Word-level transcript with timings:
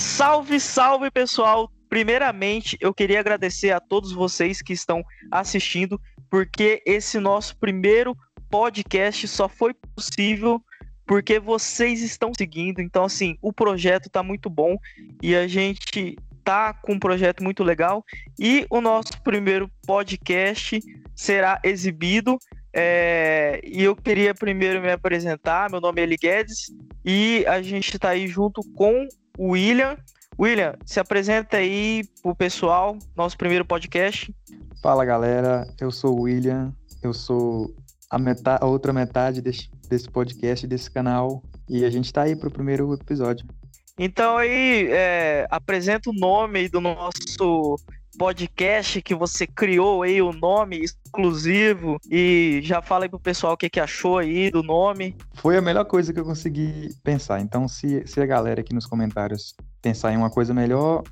Salve, 0.00 0.58
salve 0.58 1.10
pessoal! 1.10 1.70
Primeiramente, 1.88 2.76
eu 2.80 2.92
queria 2.92 3.20
agradecer 3.20 3.70
a 3.70 3.78
todos 3.78 4.12
vocês 4.12 4.62
que 4.62 4.72
estão 4.72 5.04
assistindo, 5.30 6.00
porque 6.30 6.82
esse 6.86 7.20
nosso 7.20 7.54
primeiro 7.58 8.16
podcast 8.48 9.28
só 9.28 9.46
foi 9.46 9.74
possível 9.74 10.60
porque 11.06 11.38
vocês 11.38 12.00
estão 12.00 12.32
seguindo. 12.36 12.80
Então, 12.80 13.04
assim, 13.04 13.36
o 13.42 13.52
projeto 13.52 14.08
tá 14.08 14.22
muito 14.22 14.48
bom 14.48 14.76
e 15.22 15.36
a 15.36 15.46
gente 15.46 16.16
tá 16.42 16.72
com 16.72 16.94
um 16.94 16.98
projeto 16.98 17.44
muito 17.44 17.62
legal. 17.62 18.02
E 18.38 18.66
o 18.70 18.80
nosso 18.80 19.20
primeiro 19.22 19.70
podcast 19.86 20.80
será 21.14 21.60
exibido. 21.62 22.38
É... 22.72 23.60
e 23.64 23.82
eu 23.82 23.94
queria 23.94 24.32
primeiro 24.32 24.80
me 24.80 24.90
apresentar. 24.90 25.70
Meu 25.70 25.80
nome 25.80 26.00
é 26.00 26.04
Eli 26.04 26.16
Guedes 26.16 26.72
e 27.04 27.44
a 27.46 27.60
gente 27.60 27.96
está 27.96 28.10
aí 28.10 28.26
junto 28.26 28.62
com 28.74 29.06
o 29.40 29.52
William. 29.52 29.96
William, 30.38 30.74
se 30.84 31.00
apresenta 31.00 31.56
aí 31.56 32.04
pro 32.22 32.34
pessoal, 32.34 32.98
nosso 33.16 33.38
primeiro 33.38 33.64
podcast. 33.64 34.34
Fala 34.82 35.02
galera, 35.02 35.66
eu 35.80 35.90
sou 35.90 36.18
o 36.18 36.22
William, 36.22 36.74
eu 37.02 37.14
sou 37.14 37.74
a, 38.10 38.18
metade, 38.18 38.62
a 38.62 38.66
outra 38.66 38.92
metade 38.92 39.40
desse, 39.40 39.70
desse 39.88 40.10
podcast, 40.10 40.66
desse 40.66 40.90
canal, 40.90 41.42
e 41.66 41.86
a 41.86 41.90
gente 41.90 42.12
tá 42.12 42.22
aí 42.22 42.36
pro 42.36 42.50
primeiro 42.50 42.92
episódio. 42.92 43.46
Então 43.98 44.36
aí, 44.36 44.88
é, 44.90 45.46
apresenta 45.50 46.10
o 46.10 46.14
nome 46.14 46.68
do 46.68 46.80
nosso 46.80 47.76
podcast 48.18 49.00
que 49.02 49.14
você 49.14 49.46
criou 49.46 50.02
aí, 50.02 50.20
o 50.20 50.32
nome 50.32 50.78
exclusivo, 50.78 51.98
e 52.10 52.60
já 52.62 52.82
fala 52.82 53.04
aí 53.04 53.08
pro 53.08 53.18
pessoal 53.18 53.54
o 53.54 53.56
que, 53.56 53.70
que 53.70 53.80
achou 53.80 54.18
aí 54.18 54.50
do 54.50 54.62
nome. 54.62 55.16
Foi 55.34 55.56
a 55.56 55.60
melhor 55.60 55.84
coisa 55.84 56.12
que 56.12 56.20
eu 56.20 56.24
consegui 56.24 56.90
pensar. 57.02 57.40
Então, 57.40 57.66
se, 57.68 58.02
se 58.06 58.20
a 58.20 58.26
galera 58.26 58.60
aqui 58.60 58.74
nos 58.74 58.86
comentários 58.86 59.54
pensar 59.80 60.12
em 60.12 60.16
uma 60.16 60.30
coisa 60.30 60.52
melhor, 60.52 61.02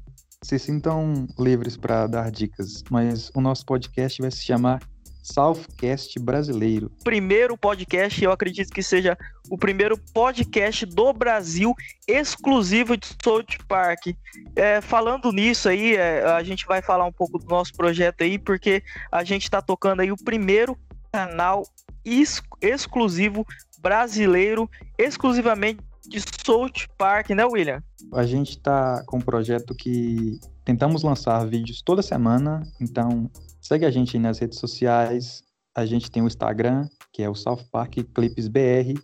se 0.42 0.58
sintam 0.58 1.26
livres 1.38 1.76
para 1.76 2.06
dar 2.06 2.30
dicas. 2.30 2.82
Mas 2.90 3.30
o 3.34 3.40
nosso 3.40 3.64
podcast 3.64 4.20
vai 4.20 4.30
se 4.30 4.42
chamar 4.42 4.80
Southcast 5.22 6.18
brasileiro. 6.18 6.90
Primeiro 7.04 7.56
podcast, 7.56 8.22
eu 8.22 8.32
acredito 8.32 8.72
que 8.72 8.82
seja 8.82 9.16
o 9.50 9.56
primeiro 9.56 9.98
podcast 10.12 10.86
do 10.86 11.12
Brasil 11.12 11.74
exclusivo 12.06 12.96
de 12.96 13.06
South 13.22 13.44
Park. 13.66 14.08
É, 14.56 14.80
falando 14.80 15.32
nisso 15.32 15.68
aí, 15.68 15.96
é, 15.96 16.24
a 16.24 16.42
gente 16.42 16.66
vai 16.66 16.82
falar 16.82 17.04
um 17.04 17.12
pouco 17.12 17.38
do 17.38 17.46
nosso 17.46 17.72
projeto 17.74 18.22
aí, 18.22 18.38
porque 18.38 18.82
a 19.10 19.24
gente 19.24 19.44
está 19.44 19.60
tocando 19.60 20.00
aí 20.00 20.12
o 20.12 20.16
primeiro 20.16 20.76
canal 21.12 21.62
ex 22.04 22.42
exclusivo 22.60 23.46
brasileiro, 23.80 24.68
exclusivamente 24.98 25.80
de 26.08 26.20
South 26.44 26.88
Park, 26.96 27.30
né, 27.30 27.44
William? 27.44 27.82
A 28.12 28.24
gente 28.24 28.50
está 28.50 29.02
com 29.06 29.18
um 29.18 29.20
projeto 29.20 29.74
que 29.74 30.38
tentamos 30.64 31.02
lançar 31.02 31.46
vídeos 31.46 31.82
toda 31.82 32.02
semana, 32.02 32.62
então 32.80 33.30
Segue 33.68 33.84
a 33.84 33.90
gente 33.90 34.18
nas 34.18 34.38
redes 34.38 34.58
sociais. 34.58 35.42
A 35.76 35.84
gente 35.84 36.10
tem 36.10 36.22
o 36.22 36.26
Instagram, 36.26 36.88
que 37.12 37.22
é 37.22 37.28
o 37.28 37.34
South 37.34 37.66
Park 37.70 37.96
Clips 38.14 38.48
BR, 38.48 38.98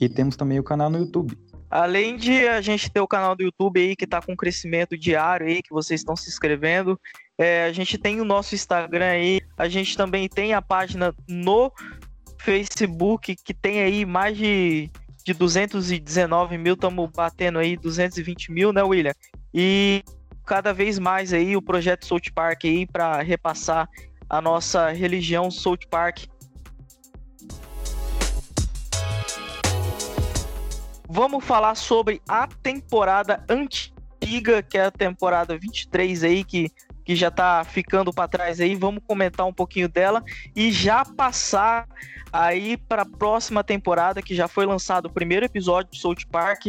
e 0.00 0.08
temos 0.08 0.36
também 0.36 0.60
o 0.60 0.62
canal 0.62 0.88
no 0.88 0.98
YouTube. 0.98 1.36
Além 1.68 2.16
de 2.16 2.46
a 2.46 2.60
gente 2.60 2.88
ter 2.88 3.00
o 3.00 3.08
canal 3.08 3.34
do 3.34 3.42
YouTube 3.42 3.80
aí 3.80 3.96
que 3.96 4.04
está 4.04 4.22
com 4.22 4.36
crescimento 4.36 4.96
diário 4.96 5.48
aí, 5.48 5.60
que 5.60 5.72
vocês 5.74 6.02
estão 6.02 6.14
se 6.14 6.28
inscrevendo, 6.28 6.96
é, 7.36 7.64
a 7.64 7.72
gente 7.72 7.98
tem 7.98 8.20
o 8.20 8.24
nosso 8.24 8.54
Instagram 8.54 9.06
aí, 9.06 9.40
a 9.56 9.68
gente 9.68 9.96
também 9.96 10.28
tem 10.28 10.54
a 10.54 10.62
página 10.62 11.12
no 11.28 11.72
Facebook 12.38 13.34
que 13.34 13.52
tem 13.52 13.80
aí 13.80 14.06
mais 14.06 14.38
de, 14.38 14.88
de 15.24 15.34
219 15.34 16.56
mil, 16.56 16.74
estamos 16.74 17.10
batendo 17.10 17.58
aí 17.58 17.76
220 17.76 18.52
mil, 18.52 18.72
né, 18.72 18.84
William? 18.84 19.14
E 19.52 20.04
cada 20.46 20.72
vez 20.72 20.98
mais 20.98 21.32
aí 21.32 21.56
o 21.56 21.60
projeto 21.60 22.06
South 22.06 22.30
Park 22.32 22.64
aí 22.64 22.86
para 22.86 23.20
repassar 23.20 23.88
a 24.30 24.40
nossa 24.40 24.90
religião 24.90 25.50
South 25.50 25.80
Park. 25.90 26.26
Vamos 31.08 31.44
falar 31.44 31.74
sobre 31.74 32.22
a 32.28 32.46
temporada 32.46 33.44
antiga, 33.48 34.62
que 34.62 34.78
é 34.78 34.86
a 34.86 34.90
temporada 34.90 35.58
23 35.58 36.24
aí, 36.24 36.44
que, 36.44 36.70
que 37.04 37.14
já 37.14 37.30
tá 37.30 37.64
ficando 37.64 38.12
para 38.12 38.28
trás 38.28 38.60
aí. 38.60 38.74
Vamos 38.74 39.02
comentar 39.06 39.46
um 39.46 39.52
pouquinho 39.52 39.88
dela 39.88 40.22
e 40.54 40.70
já 40.70 41.04
passar 41.04 41.88
aí 42.32 42.76
para 42.76 43.02
a 43.02 43.06
próxima 43.06 43.62
temporada, 43.62 44.20
que 44.20 44.34
já 44.34 44.48
foi 44.48 44.66
lançado 44.66 45.06
o 45.06 45.12
primeiro 45.12 45.46
episódio 45.46 45.92
de 45.92 45.98
South 45.98 46.26
Park 46.30 46.66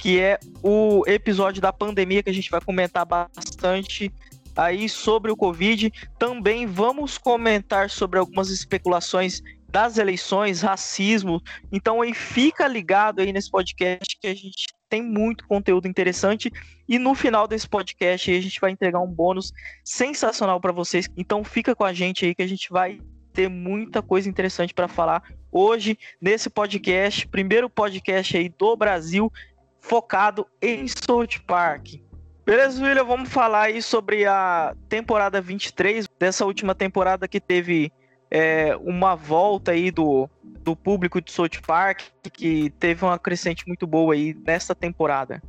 que 0.00 0.18
é 0.18 0.38
o 0.62 1.02
episódio 1.06 1.60
da 1.60 1.70
pandemia 1.70 2.22
que 2.22 2.30
a 2.30 2.32
gente 2.34 2.50
vai 2.50 2.60
comentar 2.60 3.04
bastante 3.04 4.10
aí 4.56 4.88
sobre 4.88 5.30
o 5.30 5.36
Covid. 5.36 5.92
Também 6.18 6.66
vamos 6.66 7.18
comentar 7.18 7.90
sobre 7.90 8.18
algumas 8.18 8.48
especulações 8.48 9.42
das 9.68 9.98
eleições, 9.98 10.62
racismo. 10.62 11.42
Então 11.70 12.00
aí 12.00 12.14
fica 12.14 12.66
ligado 12.66 13.20
aí 13.20 13.30
nesse 13.30 13.50
podcast 13.50 14.18
que 14.18 14.26
a 14.26 14.34
gente 14.34 14.68
tem 14.88 15.02
muito 15.02 15.46
conteúdo 15.46 15.86
interessante 15.86 16.50
e 16.88 16.98
no 16.98 17.14
final 17.14 17.46
desse 17.46 17.68
podcast 17.68 18.30
a 18.30 18.40
gente 18.40 18.58
vai 18.58 18.70
entregar 18.70 19.00
um 19.00 19.06
bônus 19.06 19.52
sensacional 19.84 20.58
para 20.62 20.72
vocês. 20.72 21.10
Então 21.14 21.44
fica 21.44 21.76
com 21.76 21.84
a 21.84 21.92
gente 21.92 22.24
aí 22.24 22.34
que 22.34 22.42
a 22.42 22.48
gente 22.48 22.70
vai 22.70 22.98
ter 23.34 23.48
muita 23.48 24.00
coisa 24.00 24.30
interessante 24.30 24.72
para 24.72 24.88
falar 24.88 25.22
hoje 25.52 25.98
nesse 26.20 26.48
podcast, 26.48 27.28
primeiro 27.28 27.68
podcast 27.68 28.36
aí 28.36 28.48
do 28.48 28.76
Brasil 28.76 29.30
focado 29.80 30.46
em 30.60 30.86
South 30.86 31.40
Park. 31.46 32.00
Beleza, 32.44 32.84
William? 32.84 33.04
Vamos 33.04 33.28
falar 33.28 33.62
aí 33.62 33.82
sobre 33.82 34.26
a 34.26 34.74
temporada 34.88 35.40
23, 35.40 36.08
dessa 36.18 36.44
última 36.44 36.74
temporada 36.74 37.28
que 37.28 37.40
teve 37.40 37.92
é, 38.30 38.76
uma 38.76 39.14
volta 39.14 39.72
aí 39.72 39.90
do, 39.90 40.28
do 40.42 40.74
público 40.74 41.20
de 41.20 41.30
South 41.30 41.60
Park, 41.66 42.02
que 42.32 42.70
teve 42.70 43.04
uma 43.04 43.18
crescente 43.18 43.66
muito 43.66 43.86
boa 43.86 44.14
aí 44.14 44.34
nesta 44.46 44.74
temporada. 44.74 45.42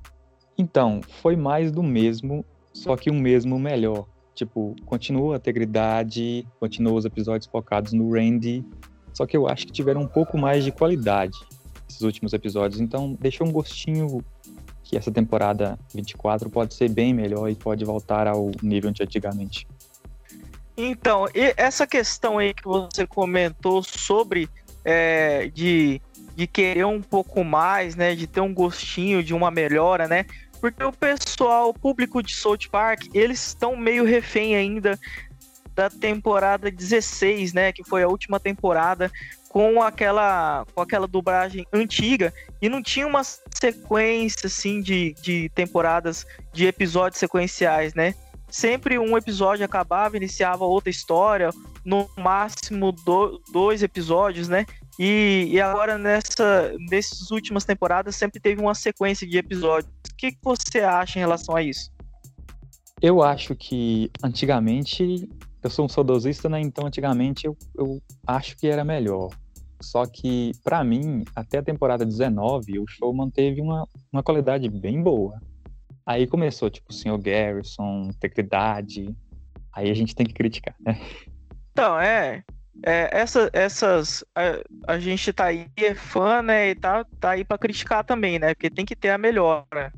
Então, 0.58 1.02
foi 1.22 1.36
mais 1.36 1.72
do 1.72 1.82
mesmo, 1.82 2.46
só 2.74 2.96
que 2.96 3.10
um 3.10 3.20
mesmo 3.20 3.58
melhor. 3.58 4.06
Tipo, 4.36 4.76
continua 4.86 5.36
a 5.36 5.38
integridade, 5.38 6.48
continua 6.60 6.94
os 6.94 7.06
episódios 7.06 7.48
focados 7.48 7.94
no 7.94 8.14
Randy, 8.14 8.66
só 9.14 9.26
que 9.26 9.36
eu 9.36 9.48
acho 9.48 9.66
que 9.68 9.74
tiveram 9.74 10.02
um 10.02 10.08
pouco 10.08 10.38
mais 10.38 10.64
de 10.64 10.72
qualidade 10.72 11.38
esses 11.92 12.02
últimos 12.02 12.34
episódios. 12.34 12.82
Então, 12.82 13.18
deixou 13.20 13.48
um 13.48 13.52
gostinho 13.52 14.24
que 14.84 14.98
essa 14.98 15.12
temporada 15.12 15.80
24 15.94 16.50
pode 16.50 16.74
ser 16.74 16.90
bem 16.90 17.14
melhor 17.14 17.50
e 17.50 17.56
pode 17.56 17.86
voltar 17.86 18.28
ao 18.28 18.52
nível 18.62 18.92
de 18.92 19.04
antigamente. 19.04 19.68
Então, 20.76 21.28
essa 21.56 21.86
questão 21.86 22.38
aí 22.38 22.54
que 22.54 22.64
você 22.64 23.06
comentou 23.06 23.84
sobre 23.84 24.50
é, 24.84 25.48
de, 25.54 26.02
de 26.36 26.48
querer 26.48 26.86
um 26.86 27.02
pouco 27.02 27.44
mais, 27.44 27.96
né, 27.96 28.16
de 28.16 28.26
ter 28.26 28.42
um 28.42 28.54
gostinho 28.54 29.24
de 29.24 29.34
uma 29.34 29.52
melhora, 29.52 30.08
né? 30.08 30.26
Porque 30.60 30.84
o 30.84 30.92
pessoal, 30.92 31.70
o 31.70 31.74
público 31.74 32.22
de 32.22 32.36
South 32.36 32.70
Park, 32.72 33.08
eles 33.14 33.48
estão 33.48 33.76
meio 33.76 34.04
refém 34.04 34.56
ainda 34.56 35.00
da 35.74 35.90
temporada 35.90 36.70
16, 36.70 37.54
né, 37.54 37.72
que 37.72 37.84
foi 37.84 38.04
a 38.04 38.08
última 38.08 38.40
temporada 38.40 39.12
com 39.52 39.84
aquela 39.84 40.66
com 40.74 40.82
aquela 40.82 41.06
dublagem 41.06 41.66
antiga 41.74 42.34
e 42.62 42.70
não 42.70 42.82
tinha 42.82 43.06
uma 43.06 43.22
sequência 43.22 44.48
assim 44.48 44.82
de, 44.82 45.14
de 45.22 45.50
temporadas 45.50 46.26
de 46.54 46.66
episódios 46.66 47.20
sequenciais, 47.20 47.94
né? 47.94 48.16
Sempre 48.50 48.98
um 48.98 49.18
episódio 49.18 49.66
acabava, 49.66 50.16
iniciava 50.16 50.64
outra 50.64 50.90
história, 50.90 51.50
no 51.84 52.10
máximo 52.18 52.94
do, 52.94 53.42
dois 53.52 53.84
episódios, 53.84 54.48
né? 54.48 54.66
E, 54.98 55.50
e 55.50 55.60
agora 55.60 55.98
nessa 55.98 56.74
nessas 56.90 57.30
últimas 57.30 57.66
temporadas 57.66 58.16
sempre 58.16 58.40
teve 58.40 58.62
uma 58.62 58.74
sequência 58.74 59.28
de 59.28 59.38
episódios. 59.38 59.92
O 60.14 60.16
que, 60.16 60.34
você 60.42 60.80
acha 60.80 61.20
em 61.20 61.22
relação 61.22 61.58
a 61.58 61.62
isso? 61.62 61.92
Eu 63.02 63.22
acho 63.22 63.54
que 63.54 64.10
antigamente 64.24 65.28
eu 65.62 65.70
sou 65.70 65.86
um 65.86 65.90
saudosista, 65.90 66.48
né? 66.48 66.62
Então, 66.62 66.88
antigamente 66.88 67.46
eu, 67.46 67.58
eu 67.78 68.02
acho 68.26 68.56
que 68.56 68.68
era 68.68 68.86
melhor. 68.86 69.30
Só 69.82 70.06
que, 70.06 70.52
para 70.64 70.84
mim, 70.84 71.24
até 71.36 71.58
a 71.58 71.64
temporada 71.64 72.06
19, 72.06 72.80
o 72.80 72.88
show 72.88 73.14
manteve 73.14 73.62
uma, 73.62 73.88
uma 74.12 74.24
qualidade 74.24 74.70
bem 74.70 75.02
boa. 75.02 75.40
Aí 76.06 76.28
começou, 76.28 76.70
tipo, 76.70 76.92
o 76.92 76.94
Sr. 76.94 77.18
Garrison, 77.18 78.10
Integridade. 78.10 79.16
Aí 79.74 79.90
a 79.90 79.94
gente 79.94 80.16
tem 80.16 80.26
que 80.26 80.34
criticar, 80.34 80.76
né? 80.80 81.00
Então, 81.72 82.00
é. 82.00 82.44
é 82.86 83.10
essa, 83.12 83.50
essas. 83.54 84.24
A, 84.36 84.94
a, 84.94 85.00
gente 85.00 85.32
tá 85.32 85.46
aí, 85.46 85.68
é 85.78 85.96
fã, 85.96 86.42
né? 86.42 86.70
E 86.72 86.76
tá, 86.76 87.06
tá 87.20 87.32
aí 87.32 87.44
pra 87.44 87.58
criticar 87.58 88.04
também, 88.04 88.40
né? 88.40 88.54
Porque 88.54 88.70
tem 88.70 88.86
que 88.86 88.96
ter 88.96 89.10
a 89.10 89.18
melhora. 89.18 89.92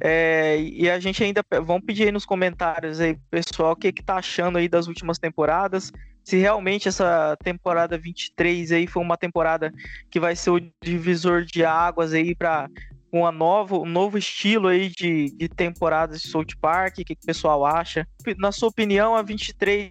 É, 0.00 0.60
e 0.60 0.88
a 0.88 0.98
gente 1.00 1.22
ainda. 1.24 1.44
Vamos 1.64 1.84
pedir 1.84 2.04
aí 2.04 2.12
nos 2.12 2.24
comentários 2.24 3.00
aí, 3.00 3.18
pessoal, 3.30 3.72
o 3.72 3.76
que, 3.76 3.92
que 3.92 4.02
tá 4.02 4.16
achando 4.16 4.58
aí 4.58 4.68
das 4.68 4.86
últimas 4.86 5.18
temporadas 5.18 5.92
se 6.24 6.36
realmente 6.36 6.88
essa 6.88 7.36
temporada 7.42 7.98
23 7.98 8.72
aí 8.72 8.86
foi 8.86 9.02
uma 9.02 9.16
temporada 9.16 9.72
que 10.10 10.20
vai 10.20 10.36
ser 10.36 10.50
o 10.50 10.60
divisor 10.82 11.44
de 11.44 11.64
águas 11.64 12.12
aí 12.12 12.34
para 12.34 12.68
com 13.10 13.26
a 13.26 13.32
novo, 13.32 13.82
um 13.82 13.88
novo 13.88 14.16
estilo 14.16 14.68
aí 14.68 14.88
de, 14.88 15.30
de 15.36 15.46
temporada 15.46 16.16
de 16.16 16.26
South 16.26 16.46
Park, 16.58 16.94
o 16.94 17.04
que, 17.04 17.14
que 17.14 17.22
o 17.22 17.26
pessoal 17.26 17.66
acha? 17.66 18.08
Na 18.38 18.50
sua 18.50 18.70
opinião, 18.70 19.14
a 19.14 19.20
23 19.20 19.90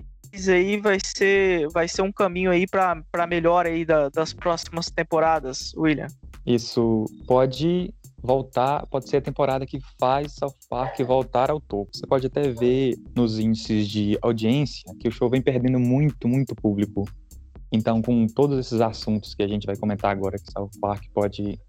aí 0.49 0.77
vai 0.77 0.97
ser, 0.99 1.67
vai 1.69 1.87
ser 1.87 2.01
um 2.01 2.11
caminho 2.11 2.49
aí 2.49 2.65
para 2.65 3.27
melhor 3.27 3.67
aí 3.67 3.85
da, 3.85 4.09
das 4.09 4.33
próximas 4.33 4.89
temporadas, 4.89 5.71
William? 5.77 6.07
Isso 6.47 7.05
pode 7.27 7.93
voltar, 8.21 8.85
pode 8.87 9.09
ser 9.09 9.17
a 9.17 9.21
temporada 9.21 9.65
que 9.65 9.79
faz 9.99 10.33
South 10.33 10.55
Park 10.69 10.99
voltar 10.99 11.49
ao 11.49 11.59
topo. 11.59 11.89
Você 11.93 12.05
pode 12.05 12.27
até 12.27 12.49
ver 12.49 12.95
nos 13.15 13.39
índices 13.39 13.87
de 13.87 14.17
audiência 14.21 14.83
que 14.99 15.07
o 15.07 15.11
show 15.11 15.29
vem 15.29 15.41
perdendo 15.41 15.79
muito, 15.79 16.27
muito 16.27 16.55
público. 16.55 17.05
Então, 17.71 18.01
com 18.01 18.27
todos 18.27 18.59
esses 18.59 18.81
assuntos 18.81 19.33
que 19.33 19.41
a 19.41 19.47
gente 19.47 19.65
vai 19.65 19.75
comentar 19.75 20.11
agora, 20.11 20.37
que 20.37 20.51
South 20.51 20.71
Park 20.79 21.05
pode, 21.13 21.59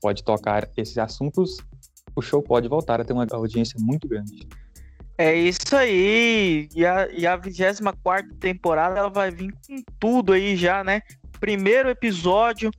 pode 0.00 0.22
tocar 0.22 0.68
esses 0.76 0.98
assuntos, 0.98 1.56
o 2.14 2.22
show 2.22 2.42
pode 2.42 2.68
voltar 2.68 3.00
a 3.00 3.04
ter 3.04 3.12
uma 3.12 3.26
audiência 3.30 3.76
muito 3.80 4.06
grande. 4.06 4.46
É 5.16 5.34
isso 5.34 5.76
aí. 5.76 6.68
E 6.74 6.86
a, 6.86 7.08
e 7.10 7.26
a 7.26 7.36
24 7.36 8.34
temporada 8.36 8.98
ela 8.98 9.10
vai 9.10 9.30
vir 9.30 9.52
com 9.66 9.82
tudo 9.98 10.32
aí 10.32 10.56
já, 10.56 10.84
né? 10.84 11.02
Primeiro 11.38 11.88
episódio, 11.88 12.70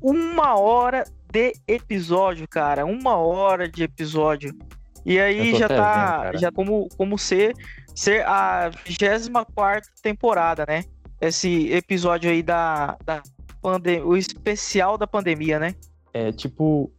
uma 0.00 0.58
hora 0.58 1.04
de 1.34 1.52
episódio, 1.66 2.46
cara. 2.46 2.86
Uma 2.86 3.16
hora 3.16 3.68
de 3.68 3.82
episódio. 3.82 4.56
E 5.04 5.18
aí 5.18 5.56
já 5.56 5.66
tá. 5.66 6.30
Vendo, 6.30 6.40
já 6.40 6.52
como, 6.52 6.88
como 6.96 7.18
ser, 7.18 7.52
ser 7.92 8.24
a 8.24 8.70
24 8.86 9.90
temporada, 10.00 10.64
né? 10.66 10.84
Esse 11.20 11.72
episódio 11.72 12.30
aí 12.30 12.40
da, 12.40 12.96
da 13.04 13.20
pandemia. 13.60 14.06
O 14.06 14.16
especial 14.16 14.96
da 14.96 15.08
pandemia, 15.08 15.58
né? 15.58 15.74
É 16.12 16.30
tipo, 16.30 16.92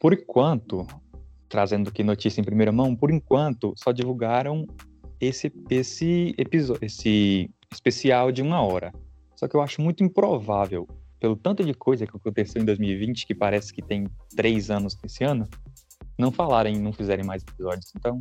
por 0.00 0.12
enquanto, 0.12 0.84
trazendo 1.48 1.88
aqui 1.88 2.02
notícia 2.02 2.40
em 2.40 2.44
primeira 2.44 2.72
mão, 2.72 2.96
por 2.96 3.12
enquanto 3.12 3.72
só 3.76 3.92
divulgaram 3.92 4.66
esse, 5.20 5.52
esse 5.70 6.34
episódio, 6.36 6.84
esse 6.84 7.48
especial 7.72 8.32
de 8.32 8.42
uma 8.42 8.60
hora. 8.60 8.92
Só 9.36 9.46
que 9.46 9.54
eu 9.54 9.62
acho 9.62 9.80
muito 9.80 10.02
improvável 10.02 10.88
pelo 11.20 11.36
tanto 11.36 11.64
de 11.64 11.74
coisa 11.74 12.06
que 12.06 12.16
aconteceu 12.16 12.60
em 12.62 12.64
2020, 12.64 13.26
que 13.26 13.34
parece 13.34 13.72
que 13.72 13.82
tem 13.82 14.06
três 14.34 14.70
anos 14.70 14.96
esse 15.04 15.24
ano, 15.24 15.48
não 16.18 16.30
falarem, 16.30 16.78
não 16.78 16.92
fizerem 16.92 17.24
mais 17.24 17.42
episódios. 17.42 17.92
Então, 17.96 18.18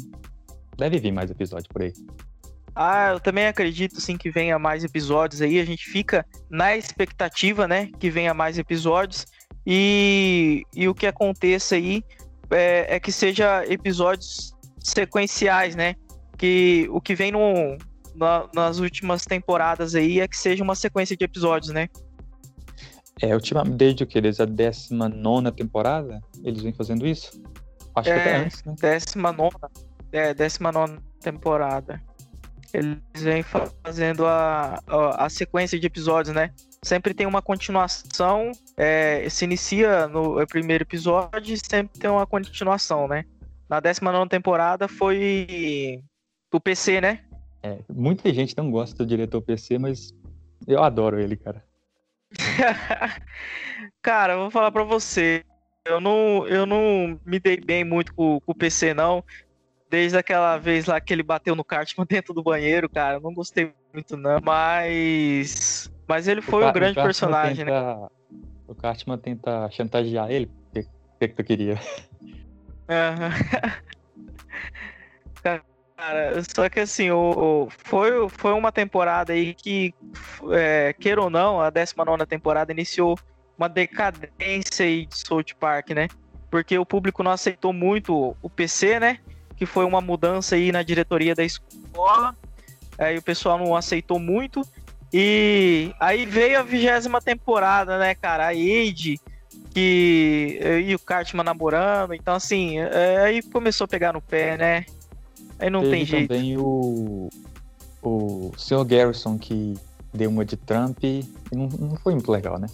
deve 0.78 1.00
vir 1.00 1.12
mais 1.12 1.30
episódio 1.32 1.70
por 1.70 1.82
aí. 1.82 1.94
Ah, 2.76 3.12
eu 3.14 3.20
também 3.22 3.48
acredito 3.48 4.02
sim 4.02 4.18
que 4.18 4.30
venha 4.30 4.60
mais 4.60 4.84
episódios 4.84 5.42
aí. 5.42 5.60
A 5.60 5.66
gente 5.66 5.86
fica 5.86 6.26
na 6.50 6.76
expectativa, 6.76 7.68
né, 7.68 7.90
que 8.00 8.10
venha 8.10 8.34
mais 8.34 8.58
episódios 8.58 9.26
e, 9.66 10.64
e 10.76 10.88
o 10.88 10.94
que 10.94 11.08
aconteça 11.08 11.76
aí 11.76 12.04
é, 12.52 12.96
é 12.96 13.00
que 13.00 13.12
seja 13.12 13.66
episódios 13.66 14.54
sequenciais, 14.80 15.76
né? 15.76 15.96
Que 16.38 16.88
o 16.92 17.02
que 17.02 17.16
vem 17.16 17.32
no, 17.32 17.78
na, 18.14 18.48
nas 18.54 18.80
últimas 18.80 19.26
temporadas 19.26 19.96
aí 19.96 20.20
é 20.20 20.28
que 20.28 20.38
seja 20.38 20.64
uma 20.64 20.76
sequência 20.76 21.16
de 21.16 21.24
episódios, 21.24 21.74
né? 21.74 21.88
É, 23.22 23.34
ultimamente, 23.34 23.76
desde 23.76 24.04
o 24.04 24.08
que? 24.08 24.20
Desde 24.20 24.42
a 24.42 24.46
19 24.46 25.52
temporada, 25.52 26.22
eles 26.44 26.62
vêm 26.62 26.74
fazendo 26.74 27.08
isso? 27.08 27.42
Acho 27.96 28.10
é, 28.10 28.14
que 28.14 28.20
até 28.20 28.36
antes, 28.38 28.64
né? 28.64 28.76
19, 28.76 29.56
é, 30.12 30.34
19 30.34 31.00
temporada. 31.22 32.02
Eles 32.74 33.00
vêm 33.16 33.42
fazendo 33.84 34.26
a, 34.26 34.82
a, 34.86 35.26
a, 35.26 35.30
sequência 35.30 35.80
de 35.80 35.88
episódios, 35.88 36.36
né? 36.36 36.52
Sempre 36.84 37.14
tem 37.14 37.26
uma 37.26 37.42
continuação, 37.42 38.52
é, 38.76 39.28
se 39.30 39.46
inicia 39.46 40.08
no 40.08 40.46
primeiro 40.46 40.84
episódio 40.84 41.54
e 41.54 41.58
sempre 41.58 41.98
tem 41.98 42.10
uma 42.10 42.28
continuação, 42.28 43.08
né? 43.08 43.24
Na 43.70 43.80
19 43.80 44.30
temporada 44.30 44.90
foi 44.90 46.04
do 46.52 46.60
PC, 46.60 47.00
né? 47.00 47.22
É, 47.64 47.80
muita 47.90 48.32
gente 48.34 48.56
não 48.58 48.70
gosta 48.70 48.96
do 48.98 49.06
diretor 49.06 49.42
PC, 49.42 49.80
mas 49.80 50.14
eu 50.68 50.84
adoro 50.84 51.20
ele, 51.20 51.38
cara. 51.38 51.64
Cara, 54.02 54.34
eu 54.34 54.40
vou 54.40 54.52
falar 54.52 54.72
pra 54.72 54.84
você. 54.84 55.44
Eu 55.86 56.02
não, 56.02 56.48
eu 56.48 56.66
não 56.66 57.20
me 57.26 57.40
dei 57.40 57.58
bem 57.58 57.84
muito 57.84 58.14
com, 58.14 58.40
com 58.40 58.52
o 58.52 58.56
PC, 58.56 58.94
não. 58.94 59.24
Desde 59.90 60.18
aquela 60.18 60.58
vez 60.58 60.86
lá 60.86 61.00
que 61.00 61.14
ele 61.14 61.24
bateu 61.24 61.56
no 61.56 61.64
Cartman 61.64 62.06
dentro 62.10 62.34
do 62.34 62.44
banheiro, 62.44 62.90
cara. 62.90 63.18
Eu 63.18 63.22
não 63.22 63.34
gostei 63.34 63.72
muito, 63.94 64.18
não. 64.18 64.40
Mas. 64.42 65.92
Mas 66.08 66.28
ele 66.28 66.42
foi 66.42 66.66
um 66.66 66.72
grande 66.72 66.96
personagem, 66.96 67.66
né? 67.66 67.72
tenta, 67.72 67.96
né? 67.96 68.08
O 68.68 68.76
Cartman 68.76 69.18
tenta 69.18 69.70
chantagear 69.72 70.30
ele. 70.32 70.46
O 70.46 70.74
que, 70.74 70.84
que, 71.20 71.28
que 71.28 71.36
tu 71.36 71.44
queria? 71.44 71.80
Uhum. 72.90 73.86
Cara, 76.06 76.40
só 76.56 76.70
que 76.70 76.82
assim, 76.82 77.10
o, 77.10 77.18
o, 77.18 77.68
foi, 77.84 78.30
foi 78.30 78.54
uma 78.54 78.72
temporada 78.72 79.34
aí 79.34 79.56
que, 79.56 79.92
é, 80.52 80.94
queira 80.94 81.20
ou 81.20 81.32
não, 81.32 81.60
a 81.60 81.72
19 81.72 82.24
temporada 82.28 82.72
iniciou 82.72 83.18
uma 83.58 83.68
decadência 83.68 84.86
aí 84.86 85.08
de 85.08 85.18
South 85.18 85.56
Park, 85.60 85.90
né? 85.90 86.08
Porque 86.52 86.78
o 86.78 86.86
público 86.86 87.24
não 87.24 87.32
aceitou 87.32 87.74
muito 87.74 88.38
o 88.40 88.50
PC, 88.52 89.00
né? 89.00 89.18
Que 89.58 89.66
foi 89.66 89.84
uma 89.84 90.00
mudança 90.00 90.54
aí 90.54 90.72
na 90.72 90.84
diretoria 90.84 91.34
da 91.34 91.44
escola. 91.44 92.36
Aí 93.00 93.18
o 93.18 93.24
pessoal 93.24 93.58
não 93.58 93.76
aceitou 93.76 94.20
muito. 94.20 94.62
E 95.12 95.92
aí 96.00 96.24
veio 96.28 96.60
a 96.60 96.64
vigésima 96.64 97.20
temporada, 97.20 97.98
né, 97.98 98.14
cara? 98.14 98.46
A 98.46 98.50
Age, 98.50 99.20
que. 99.74 100.60
E 100.86 100.94
o 100.94 101.00
Cartman 101.00 101.44
namorando. 101.44 102.14
Então, 102.14 102.36
assim, 102.36 102.78
é, 102.78 103.18
aí 103.22 103.42
começou 103.42 103.86
a 103.86 103.88
pegar 103.88 104.14
no 104.14 104.22
pé, 104.22 104.56
né? 104.56 104.86
Aí 105.60 105.70
não 105.70 105.82
Teve 105.82 105.92
tem 105.92 106.06
jeito. 106.06 106.28
também 106.28 106.58
o, 106.58 107.30
o 108.02 108.52
Sr. 108.58 108.84
Garrison 108.86 109.38
que 109.38 109.76
deu 110.14 110.30
uma 110.30 110.46
de 110.46 110.58
Trump 110.58 111.04
e 111.04 111.26
não, 111.52 111.68
não 111.68 111.96
foi 111.98 112.14
muito 112.14 112.32
legal, 112.32 112.60
né? 112.60 112.68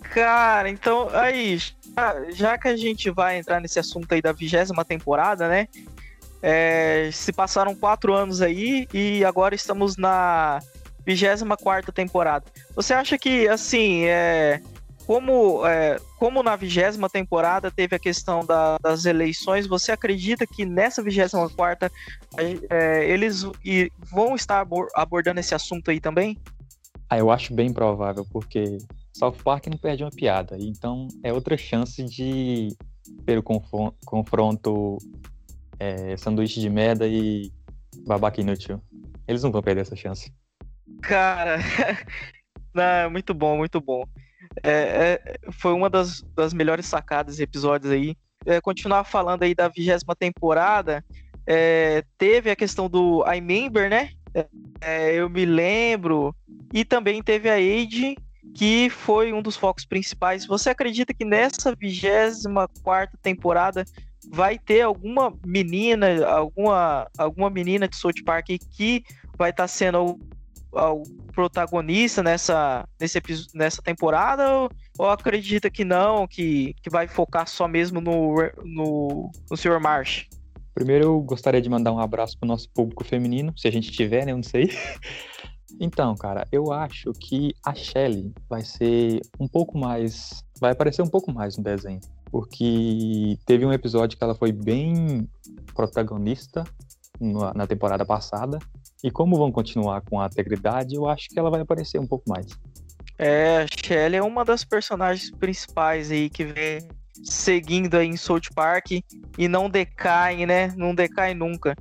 Cara, 0.00 0.70
então 0.70 1.08
aí, 1.12 1.58
já 2.30 2.56
que 2.56 2.68
a 2.68 2.76
gente 2.76 3.10
vai 3.10 3.38
entrar 3.38 3.60
nesse 3.60 3.78
assunto 3.78 4.12
aí 4.12 4.22
da 4.22 4.32
vigésima 4.32 4.84
temporada, 4.84 5.48
né? 5.48 5.68
É, 6.42 7.10
se 7.12 7.32
passaram 7.32 7.74
quatro 7.74 8.14
anos 8.14 8.40
aí 8.40 8.86
e 8.92 9.24
agora 9.24 9.54
estamos 9.54 9.96
na 9.96 10.60
vigésima 11.04 11.56
quarta 11.56 11.92
temporada. 11.92 12.44
Você 12.74 12.92
acha 12.92 13.16
que, 13.18 13.48
assim, 13.48 14.04
é, 14.04 14.60
como, 15.06 15.64
é, 15.64 15.98
como 16.18 16.42
na 16.42 16.56
vigésima 16.56 17.08
temporada 17.08 17.70
teve 17.70 17.94
a 17.94 17.98
questão 17.98 18.44
da, 18.44 18.76
das 18.78 19.04
eleições, 19.04 19.66
você 19.66 19.92
acredita 19.92 20.44
que 20.46 20.66
nessa 20.66 21.00
vigésima 21.00 21.48
quarta 21.48 21.90
é, 22.68 23.08
eles 23.08 23.44
vão 24.10 24.34
estar 24.34 24.66
abordando 24.94 25.38
esse 25.38 25.54
assunto 25.54 25.92
aí 25.92 26.00
também? 26.00 26.36
Ah, 27.08 27.18
eu 27.18 27.30
acho 27.30 27.54
bem 27.54 27.72
provável, 27.72 28.26
porque 28.32 28.78
South 29.16 29.36
Park 29.44 29.68
não 29.68 29.78
perde 29.78 30.02
uma 30.02 30.10
piada, 30.10 30.56
então 30.58 31.06
é 31.22 31.32
outra 31.32 31.56
chance 31.56 32.02
de 32.02 32.68
ter 33.24 33.38
o 33.38 33.42
confronto 34.04 34.98
é, 35.78 36.16
sanduíche 36.16 36.60
de 36.60 36.68
merda 36.68 37.06
e 37.06 37.52
babaca 38.04 38.40
inútil. 38.40 38.82
Eles 39.28 39.44
não 39.44 39.52
vão 39.52 39.62
perder 39.62 39.82
essa 39.82 39.94
chance. 39.94 40.32
Cara, 41.00 41.58
não, 42.74 43.10
muito 43.10 43.32
bom, 43.32 43.56
muito 43.56 43.80
bom. 43.80 44.02
É, 44.62 45.20
é, 45.24 45.52
foi 45.52 45.72
uma 45.72 45.90
das, 45.90 46.22
das 46.34 46.52
melhores 46.52 46.86
sacadas 46.86 47.40
episódios 47.40 47.92
aí. 47.92 48.16
É, 48.44 48.60
continuar 48.60 49.04
falando 49.04 49.42
aí 49.42 49.54
da 49.54 49.68
vigésima 49.68 50.14
temporada, 50.14 51.04
é, 51.46 52.04
teve 52.16 52.50
a 52.50 52.56
questão 52.56 52.88
do 52.88 53.24
I 53.26 53.34
Remember, 53.34 53.88
né? 53.88 54.10
É, 54.80 55.14
eu 55.14 55.28
me 55.28 55.44
lembro. 55.44 56.34
E 56.72 56.84
também 56.84 57.22
teve 57.22 57.48
a 57.48 57.54
Age, 57.54 58.16
que 58.54 58.90
foi 58.90 59.32
um 59.32 59.42
dos 59.42 59.56
focos 59.56 59.84
principais. 59.84 60.46
Você 60.46 60.70
acredita 60.70 61.14
que 61.14 61.24
nessa 61.24 61.74
vigésima 61.74 62.68
quarta 62.82 63.18
temporada 63.22 63.84
vai 64.30 64.58
ter 64.58 64.82
alguma 64.82 65.32
menina, 65.44 66.26
alguma, 66.26 67.08
alguma 67.16 67.50
menina 67.50 67.88
de 67.88 67.96
South 67.96 68.24
Park 68.24 68.48
que 68.76 69.02
vai 69.38 69.50
estar 69.50 69.64
tá 69.64 69.68
sendo 69.68 70.18
ao 70.76 71.02
protagonista 71.32 72.22
nessa, 72.22 72.86
nesse, 73.00 73.20
nessa 73.54 73.82
temporada 73.82 74.54
ou, 74.54 74.70
ou, 74.98 75.10
acredita 75.10 75.70
que 75.70 75.84
não, 75.84 76.26
que, 76.26 76.74
que 76.82 76.90
vai 76.90 77.08
focar 77.08 77.46
só 77.48 77.66
mesmo 77.66 78.00
no, 78.00 78.34
no, 78.64 79.30
no 79.50 79.56
Sr. 79.56 79.80
Marsh? 79.80 80.26
Primeiro 80.74 81.04
eu 81.04 81.20
gostaria 81.20 81.60
de 81.60 81.70
mandar 81.70 81.92
um 81.92 81.98
abraço 81.98 82.38
pro 82.38 82.48
nosso 82.48 82.68
público 82.70 83.04
feminino, 83.04 83.52
se 83.56 83.66
a 83.66 83.72
gente 83.72 83.90
tiver, 83.90 84.24
né? 84.26 84.32
Eu 84.32 84.36
não 84.36 84.42
sei. 84.42 84.70
Então, 85.80 86.14
cara, 86.14 86.46
eu 86.50 86.72
acho 86.72 87.12
que 87.12 87.54
a 87.64 87.74
Shelly 87.74 88.32
vai 88.48 88.62
ser 88.62 89.20
um 89.38 89.46
pouco 89.46 89.76
mais. 89.76 90.42
Vai 90.60 90.72
aparecer 90.72 91.02
um 91.02 91.08
pouco 91.08 91.32
mais 91.32 91.56
no 91.56 91.62
desenho. 91.62 92.00
Porque 92.30 93.38
teve 93.44 93.64
um 93.66 93.72
episódio 93.72 94.16
que 94.16 94.24
ela 94.24 94.34
foi 94.34 94.52
bem 94.52 95.28
protagonista 95.74 96.64
na 97.20 97.66
temporada 97.66 98.04
passada. 98.04 98.58
E 99.04 99.10
como 99.10 99.36
vão 99.36 99.52
continuar 99.52 100.00
com 100.02 100.20
a 100.20 100.26
integridade, 100.26 100.94
eu 100.94 101.08
acho 101.08 101.28
que 101.28 101.38
ela 101.38 101.50
vai 101.50 101.60
aparecer 101.60 101.98
um 101.98 102.06
pouco 102.06 102.28
mais. 102.28 102.46
É, 103.18 103.58
a 103.58 103.66
Shelly 103.66 104.16
é 104.16 104.22
uma 104.22 104.44
das 104.44 104.64
personagens 104.64 105.30
principais 105.30 106.10
aí 106.10 106.28
que 106.28 106.44
vem, 106.44 106.88
seguindo 107.24 107.96
aí 107.96 108.06
em 108.06 108.16
South 108.16 108.52
Park 108.54 108.90
e 109.38 109.48
não 109.48 109.70
decai, 109.70 110.44
né? 110.44 110.72
Não 110.76 110.94
decai 110.94 111.34
nunca. 111.34 111.74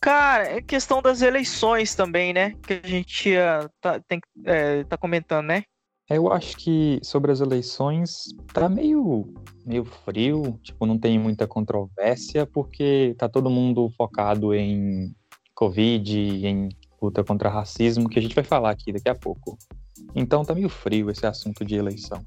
Cara, 0.00 0.44
é 0.44 0.62
questão 0.62 1.02
das 1.02 1.20
eleições 1.20 1.94
também, 1.94 2.32
né? 2.32 2.54
Que 2.66 2.80
a 2.82 2.86
gente 2.86 3.34
uh, 3.36 3.68
tá, 3.80 4.00
tem, 4.08 4.18
é, 4.46 4.82
tá 4.84 4.96
comentando, 4.96 5.46
né? 5.46 5.64
Eu 6.10 6.32
acho 6.32 6.56
que 6.56 6.98
sobre 7.04 7.30
as 7.30 7.40
eleições 7.40 8.24
tá 8.52 8.68
meio, 8.68 9.32
meio 9.64 9.84
frio, 9.84 10.58
tipo, 10.60 10.84
não 10.84 10.98
tem 10.98 11.16
muita 11.20 11.46
controvérsia, 11.46 12.44
porque 12.44 13.14
tá 13.16 13.28
todo 13.28 13.48
mundo 13.48 13.88
focado 13.96 14.52
em 14.52 15.14
Covid, 15.54 16.18
em 16.18 16.68
luta 17.00 17.22
contra 17.22 17.48
racismo, 17.48 18.08
que 18.08 18.18
a 18.18 18.22
gente 18.22 18.34
vai 18.34 18.42
falar 18.42 18.70
aqui 18.70 18.92
daqui 18.92 19.08
a 19.08 19.14
pouco. 19.14 19.56
Então 20.12 20.44
tá 20.44 20.52
meio 20.52 20.68
frio 20.68 21.10
esse 21.10 21.24
assunto 21.24 21.64
de 21.64 21.76
eleição. 21.76 22.20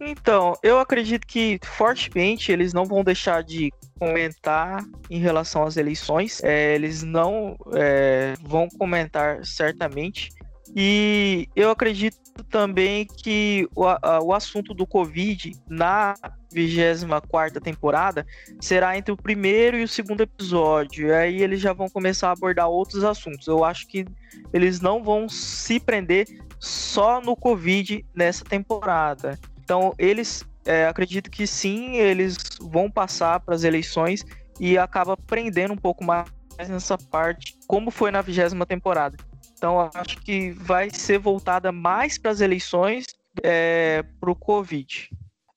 Então, 0.00 0.54
eu 0.60 0.80
acredito 0.80 1.24
que 1.24 1.60
fortemente 1.62 2.50
eles 2.50 2.72
não 2.72 2.84
vão 2.84 3.04
deixar 3.04 3.44
de 3.44 3.72
comentar 3.98 4.84
em 5.08 5.20
relação 5.20 5.62
às 5.62 5.76
eleições. 5.76 6.42
É, 6.42 6.74
eles 6.74 7.02
não 7.02 7.56
é, 7.74 8.34
vão 8.42 8.68
comentar 8.76 9.44
certamente. 9.46 10.30
E 10.74 11.48
eu 11.54 11.70
acredito 11.70 12.16
também 12.50 13.06
que 13.06 13.68
o, 13.74 13.86
a, 13.86 14.20
o 14.22 14.32
assunto 14.32 14.72
do 14.72 14.86
Covid 14.86 15.52
na 15.68 16.14
24 16.52 17.60
temporada 17.60 18.26
será 18.60 18.96
entre 18.96 19.12
o 19.12 19.16
primeiro 19.16 19.76
e 19.76 19.84
o 19.84 19.88
segundo 19.88 20.22
episódio. 20.22 21.08
E 21.08 21.12
aí 21.12 21.42
eles 21.42 21.60
já 21.60 21.72
vão 21.72 21.88
começar 21.88 22.28
a 22.28 22.32
abordar 22.32 22.68
outros 22.68 23.04
assuntos. 23.04 23.46
Eu 23.46 23.64
acho 23.64 23.86
que 23.86 24.06
eles 24.52 24.80
não 24.80 25.02
vão 25.02 25.28
se 25.28 25.78
prender 25.78 26.26
só 26.58 27.20
no 27.20 27.36
Covid 27.36 28.04
nessa 28.14 28.44
temporada. 28.44 29.38
Então, 29.62 29.92
eles 29.98 30.44
é, 30.64 30.86
acredito 30.86 31.30
que 31.30 31.46
sim, 31.46 31.96
eles 31.96 32.36
vão 32.60 32.90
passar 32.90 33.40
para 33.40 33.54
as 33.54 33.64
eleições 33.64 34.24
e 34.58 34.78
acaba 34.78 35.16
prendendo 35.16 35.74
um 35.74 35.76
pouco 35.76 36.04
mais 36.04 36.26
nessa 36.68 36.96
parte, 36.96 37.56
como 37.66 37.90
foi 37.90 38.10
na 38.10 38.22
vigésima 38.22 38.64
temporada. 38.64 39.16
Então, 39.56 39.90
acho 39.94 40.20
que 40.20 40.50
vai 40.52 40.90
ser 40.90 41.18
voltada 41.18 41.72
mais 41.72 42.18
para 42.18 42.30
as 42.30 42.40
eleições 42.40 43.06
é, 43.42 44.04
para 44.20 44.30
o 44.30 44.36
Covid. 44.36 45.10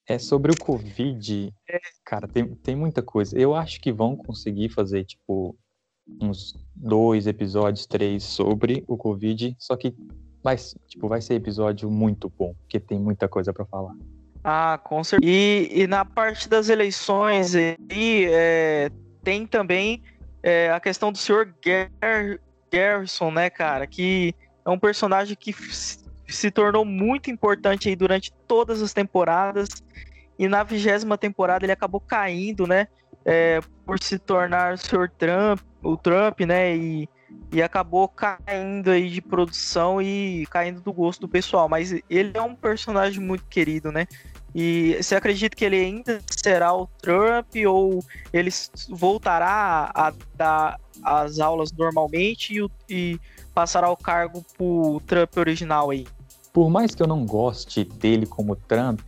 É 0.08 0.18
sobre 0.18 0.52
o 0.52 0.58
Covid, 0.58 1.54
é. 1.70 1.80
cara, 2.06 2.28
tem, 2.28 2.46
tem 2.56 2.76
muita 2.76 3.02
coisa. 3.02 3.38
Eu 3.38 3.54
acho 3.54 3.82
que 3.82 3.92
vão 3.92 4.16
conseguir 4.16 4.70
fazer, 4.70 5.04
tipo, 5.04 5.58
uns 6.22 6.56
dois 6.74 7.28
episódios, 7.28 7.86
três 7.86 8.24
sobre 8.24 8.84
o 8.88 8.96
Covid, 8.96 9.56
só 9.60 9.76
que 9.76 9.94
vai, 10.42 10.56
tipo, 10.88 11.10
vai 11.10 11.22
ser 11.22 11.34
episódio 11.34 11.92
muito 11.92 12.30
bom, 12.30 12.54
porque 12.62 12.80
tem 12.80 12.98
muita 12.98 13.28
coisa 13.28 13.52
para 13.52 13.66
falar. 13.66 13.94
Ah, 14.44 14.80
com 14.82 15.04
certeza. 15.04 15.30
E, 15.30 15.70
e, 15.74 15.88
na 15.88 16.06
parte 16.06 16.48
das 16.48 16.70
eleições 16.70 17.54
aí, 17.54 18.28
é, 18.30 18.90
tem 19.22 19.46
também 19.46 20.02
é, 20.42 20.72
a 20.72 20.80
questão 20.80 21.12
do 21.12 21.18
senhor 21.18 21.54
Gar 21.62 22.40
Garrison, 22.72 23.32
né, 23.32 23.50
cara? 23.50 23.88
Que 23.88 24.34
é 24.66 24.70
um 24.70 24.80
personagem 24.80 25.36
que 25.36 25.54
se 26.28 26.52
tornou 26.52 26.84
muito 26.84 27.32
importante 27.32 27.90
aí 27.90 27.96
durante 27.96 28.32
todas 28.48 28.82
as 28.82 28.94
temporadas. 28.94 29.70
E 30.38 30.48
na 30.48 30.64
vigésima 30.64 31.18
temporada 31.18 31.66
ele 31.66 31.72
acabou 31.72 32.00
caindo, 32.00 32.68
né? 32.68 32.88
É, 33.26 33.60
por 33.86 34.02
se 34.02 34.20
tornar 34.20 34.74
o 34.74 34.78
senhor 34.78 35.10
Trump, 35.10 35.60
o 35.84 35.98
Trump, 35.98 36.42
né? 36.42 36.76
E 36.76 37.10
e 37.52 37.62
acabou 37.62 38.08
caindo 38.08 38.90
aí 38.90 39.10
de 39.10 39.22
produção 39.22 40.02
e 40.02 40.46
caindo 40.50 40.82
do 40.82 40.94
gosto 40.94 41.22
do 41.22 41.28
pessoal. 41.28 41.68
Mas 41.70 41.92
ele 42.10 42.32
é 42.34 42.42
um 42.42 42.56
personagem 42.56 43.22
muito 43.22 43.46
querido, 43.46 43.92
né? 43.92 44.08
E 44.56 44.98
você 45.02 45.16
acredita 45.16 45.56
que 45.56 45.64
ele 45.64 45.76
ainda 45.76 46.22
será 46.30 46.74
o 46.74 46.88
Trump 47.02 47.54
ou 47.68 48.04
ele 48.34 48.50
voltará 48.90 49.92
a 49.94 50.14
dar 50.36 50.80
as 51.04 51.40
aulas 51.40 51.72
normalmente 51.72 52.60
e, 52.60 52.70
e 52.90 53.20
passará 53.54 53.90
o 53.90 53.98
cargo 53.98 54.44
pro 54.58 55.02
Trump 55.06 55.38
original 55.38 55.92
aí? 55.92 56.08
Por 56.52 56.70
mais 56.70 56.96
que 56.96 57.04
eu 57.04 57.08
não 57.08 57.26
goste 57.26 57.84
dele 57.84 58.26
como 58.26 58.56
Trump, 58.56 59.02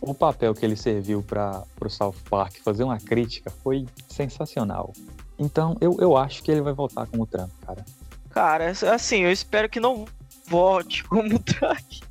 o 0.00 0.12
papel 0.12 0.52
que 0.54 0.66
ele 0.66 0.76
serviu 0.76 1.22
para 1.22 1.64
o 1.80 1.88
South 1.88 2.16
Park 2.28 2.56
fazer 2.62 2.84
uma 2.84 2.98
crítica 2.98 3.50
foi 3.50 3.86
sensacional. 4.08 4.92
Então, 5.38 5.76
eu, 5.80 5.96
eu 6.00 6.16
acho 6.16 6.42
que 6.42 6.50
ele 6.50 6.60
vai 6.60 6.72
voltar 6.72 7.06
como 7.06 7.26
Trump, 7.26 7.50
cara. 7.66 7.84
Cara, 8.30 8.70
assim, 8.70 9.20
eu 9.20 9.32
espero 9.32 9.68
que 9.68 9.80
não 9.80 10.06
volte 10.46 11.04
como 11.08 11.38
Trump. 11.38 12.02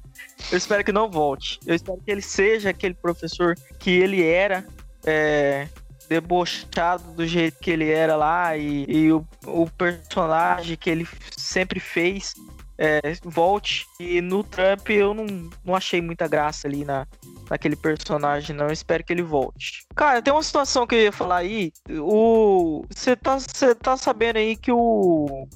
Eu 0.51 0.58
espero 0.58 0.84
que 0.84 0.92
não 0.92 1.10
volte. 1.10 1.60
Eu 1.66 1.75
espero 1.75 2.00
que 2.04 2.12
ele 2.12 2.22
seja 2.22 2.70
aquele 2.70 2.94
professor 2.94 3.56
que 3.80 3.90
ele 3.90 4.24
era, 4.24 4.66
é, 5.06 5.68
debochado 6.10 7.13
do 7.13 7.25
jeito 7.25 7.58
que 7.60 7.72
ele 7.72 7.90
era 7.90 8.18
lá 8.18 8.58
e, 8.58 8.86
e 8.86 9.13
o, 9.13 9.25
o, 9.46 9.66
personagem 9.70 10.75
que 10.75 10.90
ele 10.90 11.08
sempre 11.38 11.80
fez 11.80 12.34
é, 12.81 13.00
volte. 13.23 13.85
E 14.00 14.19
no 14.21 14.43
Trump 14.43 14.89
eu 14.89 15.13
não, 15.13 15.25
não 15.63 15.75
achei 15.75 16.01
muita 16.01 16.27
graça 16.27 16.67
ali 16.67 16.83
na, 16.83 17.05
naquele 17.47 17.75
personagem, 17.75 18.55
não. 18.55 18.65
Eu 18.65 18.73
espero 18.73 19.03
que 19.03 19.13
ele 19.13 19.21
volte. 19.21 19.85
Cara, 19.95 20.19
tem 20.19 20.33
uma 20.33 20.41
situação 20.41 20.88
que 20.88 20.95
eu 20.95 21.00
ia 21.00 21.11
falar 21.11 21.38
aí. 21.38 21.71
O. 21.88 22.83
Você 22.89 23.15
tá, 23.15 23.38
tá 23.79 23.95
sabendo 23.95 24.38
aí 24.38 24.55
que 24.55 24.71
o. 24.71 25.47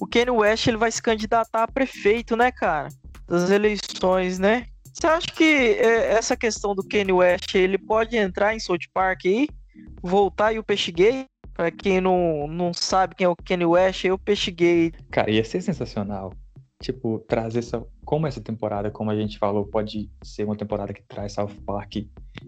O 0.00 0.06
Kanye 0.06 0.30
West 0.30 0.68
ele 0.68 0.76
vai 0.76 0.92
se 0.92 1.02
candidatar 1.02 1.64
a 1.64 1.68
prefeito, 1.68 2.36
né, 2.36 2.52
cara? 2.52 2.88
Das 3.26 3.50
eleições, 3.50 4.38
né? 4.38 4.66
Você 4.94 5.08
acha 5.08 5.26
que 5.26 5.44
é, 5.44 6.12
essa 6.12 6.36
questão 6.36 6.72
do 6.72 6.86
Kanye 6.86 7.12
West 7.12 7.52
ele 7.56 7.76
pode 7.76 8.16
entrar 8.16 8.54
em 8.54 8.60
South 8.60 8.78
Park 8.94 9.22
aí? 9.26 9.48
Voltar 10.00 10.52
e 10.52 10.58
o 10.60 10.62
Peixe 10.62 10.92
Gay? 10.92 11.26
Pra 11.52 11.72
quem 11.72 12.00
não, 12.00 12.46
não 12.46 12.72
sabe 12.72 13.16
quem 13.16 13.24
é 13.24 13.28
o 13.28 13.34
Kanye 13.34 13.66
West, 13.66 14.04
o 14.04 14.16
Peixe 14.16 14.52
Gay. 14.52 14.92
Cara, 15.10 15.28
ia 15.28 15.42
ser 15.42 15.60
sensacional 15.60 16.32
tipo, 16.82 17.18
trazer 17.28 17.60
essa. 17.60 17.84
Como 18.04 18.26
essa 18.26 18.40
temporada, 18.40 18.90
como 18.90 19.10
a 19.10 19.16
gente 19.16 19.38
falou, 19.38 19.66
pode 19.66 20.10
ser 20.22 20.44
uma 20.44 20.56
temporada 20.56 20.92
que 20.92 21.02
traz 21.02 21.32
South 21.32 21.54
Park 21.66 21.96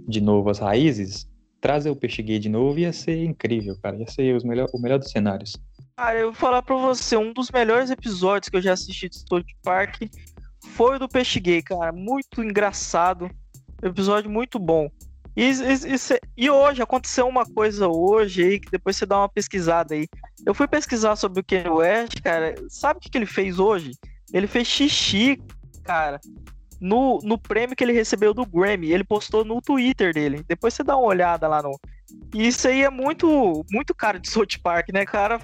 de 0.09 0.21
novo 0.21 0.49
as 0.49 0.59
raízes, 0.59 1.29
trazer 1.61 1.91
o 1.91 1.97
Peixe 1.97 2.23
Gay 2.23 2.39
de 2.39 2.49
novo 2.49 2.79
ia 2.79 2.93
ser 2.93 3.23
incrível, 3.23 3.77
cara. 3.83 3.97
Ia 3.97 4.07
ser 4.07 4.35
os 4.35 4.45
melhor, 4.45 4.69
o 4.73 4.81
melhor 4.81 4.99
dos 4.99 5.11
cenários. 5.11 5.57
Cara, 5.97 6.19
eu 6.19 6.27
vou 6.27 6.35
falar 6.35 6.63
pra 6.63 6.77
você, 6.77 7.17
um 7.17 7.33
dos 7.33 7.51
melhores 7.51 7.91
episódios 7.91 8.49
que 8.49 8.57
eu 8.57 8.63
já 8.63 8.73
assisti 8.73 9.09
de 9.09 9.19
South 9.19 9.45
Park 9.63 10.03
foi 10.65 10.97
o 10.97 10.99
do 10.99 11.09
Peixe 11.09 11.39
Gay, 11.39 11.63
cara. 11.63 11.93
Muito 11.93 12.43
engraçado. 12.43 13.31
Episódio 13.83 14.31
muito 14.31 14.59
bom. 14.59 14.91
E, 15.37 15.51
e, 15.51 16.45
e, 16.45 16.51
hoje 16.51 16.83
aconteceu 16.83 17.27
uma 17.27 17.47
coisa 17.47 17.89
hoje 17.89 18.43
aí, 18.43 18.61
que 18.61 18.71
depois 18.71 18.97
você 18.97 19.07
dá 19.07 19.19
uma 19.19 19.29
pesquisada 19.29 19.95
aí. 19.95 20.09
Eu 20.45 20.55
fui 20.55 20.67
pesquisar 20.67 21.17
sobre 21.17 21.41
o 21.41 21.45
Kanye 21.45 21.69
West, 21.69 22.21
cara. 22.23 22.55
Sabe 22.69 22.99
o 22.99 23.01
que, 23.01 23.11
que 23.11 23.19
ele 23.19 23.27
fez 23.27 23.59
hoje? 23.59 23.93
Ele 24.33 24.47
fez 24.47 24.67
xixi, 24.67 25.41
cara, 25.83 26.21
no, 26.81 27.19
no 27.23 27.39
prêmio 27.39 27.77
que 27.77 27.85
ele 27.85 27.93
recebeu 27.93 28.33
do 28.33 28.47
Grammy. 28.47 28.91
Ele 28.91 29.05
postou 29.05 29.45
no 29.45 29.61
Twitter 29.61 30.15
dele. 30.15 30.45
Depois 30.49 30.75
você 30.75 30.83
dá 30.83 30.97
uma 30.97 31.07
olhada 31.07 31.47
lá 31.47 31.63
no. 31.63 31.79
E 32.35 32.47
isso 32.47 32.67
aí 32.67 32.83
é 32.83 32.91
muito, 32.91 33.65
muito 33.71 33.95
cara 33.95 34.19
de 34.19 34.29
South 34.31 34.59
Park, 34.63 34.89
né? 34.93 35.05
Cara 35.05 35.39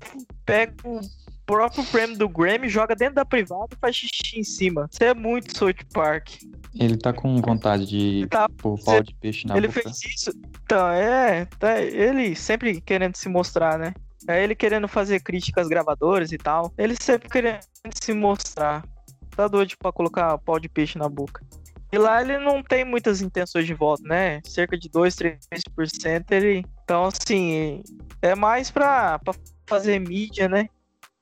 pega 0.44 0.74
o 0.84 1.00
próprio 1.44 1.84
prêmio 1.84 2.16
do 2.16 2.28
Grammy, 2.28 2.68
joga 2.68 2.96
dentro 2.96 3.14
da 3.16 3.24
privada 3.24 3.68
e 3.72 3.78
faz 3.78 3.94
xixi 3.94 4.40
em 4.40 4.44
cima. 4.44 4.88
Isso 4.90 5.04
é 5.04 5.14
muito 5.14 5.56
South 5.56 5.74
Park. 5.92 6.30
Ele 6.74 6.96
tá 6.96 7.12
com 7.12 7.40
vontade 7.40 7.86
de 7.86 8.26
tá, 8.28 8.48
pôr 8.48 8.78
pau 8.82 9.02
de 9.02 9.14
peixe 9.14 9.46
na 9.46 9.56
ele 9.56 9.68
boca. 9.68 9.80
Ele 9.80 9.94
fez 9.94 10.14
isso. 10.14 10.30
Então, 10.64 10.88
é. 10.88 11.46
Tá, 11.58 11.80
ele 11.80 12.34
sempre 12.34 12.80
querendo 12.80 13.16
se 13.16 13.28
mostrar, 13.28 13.78
né? 13.78 13.94
É 14.28 14.42
ele 14.42 14.54
querendo 14.54 14.88
fazer 14.88 15.20
críticas 15.20 15.68
gravadoras 15.68 16.32
e 16.32 16.38
tal. 16.38 16.72
Ele 16.76 16.96
sempre 17.00 17.28
querendo 17.28 17.60
se 17.94 18.12
mostrar. 18.12 18.84
Tá 19.30 19.46
doido 19.46 19.74
pra 19.78 19.92
colocar 19.92 20.38
pau 20.38 20.58
de 20.58 20.68
peixe 20.68 20.98
na 20.98 21.08
boca. 21.08 21.44
E 21.92 21.98
lá 21.98 22.20
ele 22.20 22.38
não 22.38 22.62
tem 22.62 22.84
muitas 22.84 23.22
intenções 23.22 23.66
de 23.66 23.74
voto, 23.74 24.02
né? 24.02 24.40
Cerca 24.44 24.76
de 24.76 24.88
2, 24.88 25.14
3% 25.14 26.24
ele. 26.30 26.64
Então, 26.82 27.04
assim, 27.04 27.82
é 28.20 28.34
mais 28.34 28.70
pra, 28.70 29.18
pra 29.20 29.34
fazer 29.66 29.98
mídia, 30.00 30.48
né? 30.48 30.68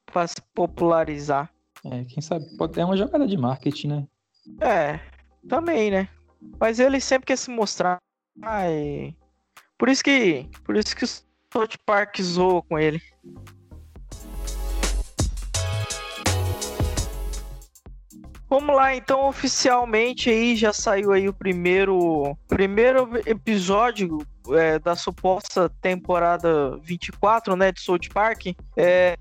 Pra 0.07 0.27
se 0.27 0.37
popularizar. 0.55 1.51
É, 1.85 2.05
quem 2.05 2.23
sabe? 2.23 2.45
Pode... 2.57 2.81
É 2.81 2.85
uma 2.85 2.97
jogada 2.97 3.27
de 3.27 3.37
marketing, 3.37 3.89
né? 3.89 4.07
É, 4.61 5.01
também, 5.49 5.91
né? 5.91 6.09
Mas 6.59 6.79
ele 6.79 7.01
sempre 7.01 7.27
quer 7.27 7.37
se 7.37 7.51
mostrar. 7.51 7.99
Ai. 8.43 9.15
Por 9.79 9.89
isso 9.89 10.03
que. 10.03 10.49
Por 10.65 10.77
isso 10.77 10.97
que 10.97 11.05
South 11.55 11.79
Park 11.87 12.21
zoa 12.21 12.61
com 12.63 12.77
ele. 12.77 13.01
Vamos 18.51 18.75
lá, 18.75 18.95
então 18.97 19.29
oficialmente 19.29 20.31
aí 20.31 20.57
já 20.57 20.73
saiu 20.73 21.13
aí 21.13 21.29
o 21.29 21.33
primeiro 21.33 22.37
primeiro 22.49 23.09
episódio 23.25 24.19
é, 24.51 24.81
da 24.81 24.97
suposta 24.97 25.69
temporada 25.81 26.77
24, 26.79 27.55
né, 27.55 27.71
de 27.71 27.81
South 27.81 28.09
Park, 28.13 28.47
é, 28.77 29.17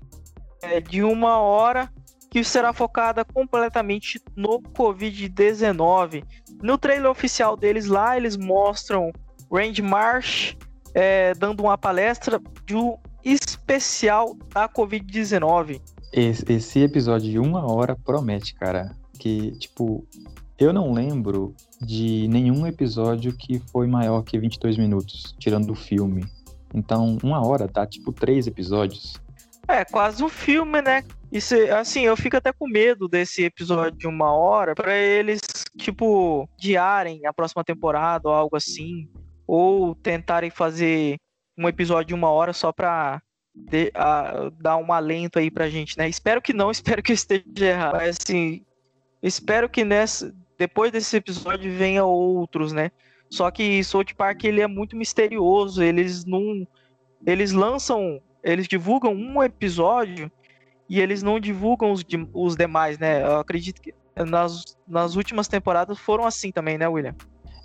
é 0.60 0.80
de 0.80 1.04
uma 1.04 1.38
hora 1.38 1.88
que 2.30 2.42
será 2.42 2.72
focada 2.72 3.24
completamente 3.24 4.20
no 4.34 4.60
Covid-19. 4.60 6.24
No 6.60 6.76
trailer 6.76 7.10
oficial 7.10 7.56
deles 7.56 7.86
lá, 7.86 8.16
eles 8.16 8.36
mostram 8.36 9.12
Randy 9.52 9.82
Marsh 9.82 10.56
é, 10.94 11.34
dando 11.34 11.60
uma 11.60 11.76
palestra 11.76 12.40
de 12.64 12.76
um 12.76 12.96
especial 13.24 14.36
da 14.52 14.68
Covid-19. 14.68 15.80
Esse, 16.12 16.44
esse 16.50 16.80
episódio 16.80 17.30
de 17.30 17.38
uma 17.38 17.70
hora 17.70 17.96
promete, 17.96 18.54
cara. 18.54 18.94
Que, 19.18 19.52
tipo, 19.52 20.06
eu 20.58 20.72
não 20.72 20.92
lembro 20.92 21.54
de 21.80 22.28
nenhum 22.28 22.66
episódio 22.66 23.36
que 23.36 23.60
foi 23.72 23.86
maior 23.86 24.22
que 24.22 24.38
22 24.38 24.76
minutos, 24.76 25.34
tirando 25.38 25.66
do 25.66 25.74
filme. 25.74 26.24
Então, 26.72 27.18
uma 27.22 27.44
hora 27.46 27.68
tá 27.68 27.86
tipo 27.86 28.12
três 28.12 28.46
episódios. 28.46 29.20
É, 29.66 29.84
quase 29.84 30.22
um 30.22 30.28
filme, 30.28 30.82
né? 30.82 31.02
Isso, 31.32 31.54
assim, 31.72 32.02
eu 32.02 32.16
fico 32.16 32.36
até 32.36 32.52
com 32.52 32.68
medo 32.68 33.08
desse 33.08 33.44
episódio 33.44 33.98
de 33.98 34.06
uma 34.06 34.32
hora 34.32 34.74
para 34.74 34.94
eles, 34.94 35.40
tipo, 35.76 36.48
diarem 36.58 37.26
a 37.26 37.32
próxima 37.32 37.64
temporada 37.64 38.28
ou 38.28 38.34
algo 38.34 38.56
assim. 38.56 39.08
Ou 39.46 39.94
tentarem 39.94 40.50
fazer 40.50 41.18
um 41.56 41.68
episódio 41.68 42.08
de 42.08 42.14
uma 42.14 42.30
hora 42.30 42.52
só 42.52 42.72
pra 42.72 43.22
de, 43.54 43.92
a, 43.94 44.50
dar 44.58 44.76
um 44.76 44.92
alento 44.92 45.38
aí 45.38 45.50
pra 45.50 45.70
gente, 45.70 45.96
né? 45.96 46.08
Espero 46.08 46.42
que 46.42 46.52
não, 46.52 46.70
espero 46.72 47.02
que 47.02 47.12
eu 47.12 47.14
esteja 47.14 47.44
errado. 47.66 47.92
Mas 47.92 48.18
assim, 48.20 48.64
espero 49.22 49.68
que 49.68 49.84
nessa, 49.84 50.34
depois 50.58 50.90
desse 50.90 51.16
episódio 51.16 51.72
venha 51.72 52.04
outros, 52.04 52.72
né? 52.72 52.90
Só 53.30 53.50
que 53.50 53.82
South 53.82 54.14
Park 54.16 54.44
ele 54.44 54.60
é 54.60 54.66
muito 54.66 54.96
misterioso, 54.96 55.82
eles 55.82 56.24
não 56.24 56.66
eles 57.26 57.52
lançam, 57.52 58.20
eles 58.42 58.68
divulgam 58.68 59.12
um 59.12 59.42
episódio 59.42 60.30
e 60.88 61.00
eles 61.00 61.22
não 61.22 61.40
divulgam 61.40 61.90
os, 61.90 62.04
os 62.32 62.56
demais, 62.56 62.98
né? 62.98 63.22
Eu 63.22 63.38
acredito 63.38 63.80
que 63.80 63.94
nas, 64.14 64.76
nas 64.86 65.16
últimas 65.16 65.48
temporadas 65.48 65.98
foram 65.98 66.26
assim 66.26 66.52
também, 66.52 66.76
né, 66.76 66.86
William? 66.86 67.14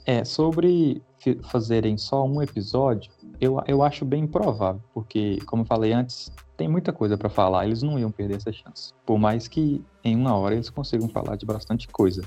É, 0.09 0.25
sobre 0.25 1.03
fazerem 1.43 1.95
só 1.95 2.25
um 2.25 2.41
episódio, 2.41 3.11
eu, 3.39 3.61
eu 3.67 3.83
acho 3.83 4.03
bem 4.03 4.25
provável, 4.25 4.81
porque, 4.91 5.37
como 5.45 5.61
eu 5.61 5.67
falei 5.67 5.93
antes, 5.93 6.31
tem 6.57 6.67
muita 6.67 6.91
coisa 6.91 7.15
para 7.15 7.29
falar, 7.29 7.67
eles 7.67 7.83
não 7.83 7.99
iam 7.99 8.09
perder 8.09 8.37
essa 8.37 8.51
chance. 8.51 8.91
Por 9.05 9.19
mais 9.19 9.47
que 9.47 9.85
em 10.03 10.15
uma 10.15 10.35
hora 10.35 10.55
eles 10.55 10.67
consigam 10.67 11.07
falar 11.07 11.35
de 11.35 11.45
bastante 11.45 11.87
coisa. 11.87 12.23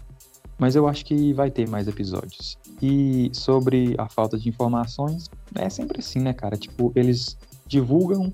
Mas 0.57 0.77
eu 0.77 0.87
acho 0.87 1.05
que 1.05 1.33
vai 1.33 1.51
ter 1.51 1.69
mais 1.69 1.89
episódios. 1.89 2.57
E 2.81 3.29
sobre 3.33 3.97
a 3.99 4.09
falta 4.09 4.39
de 4.39 4.49
informações, 4.49 5.29
é 5.57 5.69
sempre 5.69 5.99
assim, 5.99 6.21
né, 6.21 6.33
cara? 6.33 6.57
Tipo, 6.57 6.93
eles 6.95 7.37
divulgam 7.67 8.33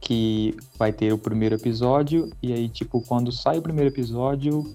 que 0.00 0.56
vai 0.78 0.90
ter 0.90 1.12
o 1.12 1.18
primeiro 1.18 1.54
episódio, 1.56 2.30
e 2.42 2.50
aí, 2.50 2.66
tipo, 2.70 3.02
quando 3.02 3.30
sai 3.30 3.58
o 3.58 3.62
primeiro 3.62 3.90
episódio, 3.90 4.72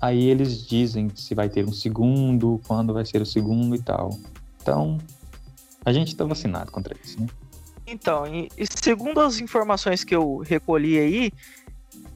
aí 0.00 0.28
eles 0.28 0.66
dizem 0.66 1.10
se 1.14 1.34
vai 1.34 1.48
ter 1.48 1.64
um 1.64 1.72
segundo, 1.72 2.60
quando 2.66 2.92
vai 2.92 3.04
ser 3.04 3.22
o 3.22 3.26
segundo 3.26 3.74
e 3.74 3.82
tal. 3.82 4.10
Então, 4.60 4.98
a 5.84 5.92
gente 5.92 6.14
tá 6.14 6.24
vacinado 6.24 6.70
contra 6.70 6.94
isso, 7.02 7.20
né? 7.20 7.26
Então, 7.86 8.26
e, 8.26 8.50
segundo 8.76 9.20
as 9.20 9.40
informações 9.40 10.04
que 10.04 10.14
eu 10.14 10.38
recolhi 10.38 10.98
aí, 10.98 11.32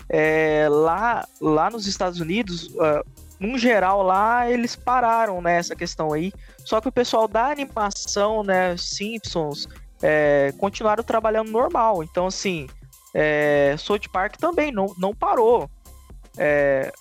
é, 0.08 0.68
lá, 0.70 1.26
lá 1.40 1.70
nos 1.70 1.86
Estados 1.86 2.20
Unidos, 2.20 2.66
uh, 2.74 3.02
num 3.40 3.56
geral 3.56 4.02
lá, 4.02 4.48
eles 4.50 4.76
pararam 4.76 5.40
nessa 5.40 5.74
né, 5.74 5.78
questão 5.78 6.12
aí. 6.12 6.32
Só 6.58 6.80
que 6.80 6.88
o 6.88 6.92
pessoal 6.92 7.26
da 7.26 7.46
animação, 7.46 8.44
né, 8.44 8.76
Simpsons, 8.76 9.66
é, 10.02 10.52
continuaram 10.58 11.02
trabalhando 11.02 11.50
normal. 11.50 12.04
Então, 12.04 12.26
assim, 12.26 12.66
é, 13.14 13.74
South 13.78 14.08
Park 14.12 14.36
também 14.36 14.70
não, 14.70 14.94
não 14.98 15.14
parou. 15.14 15.70
É, 16.36 16.92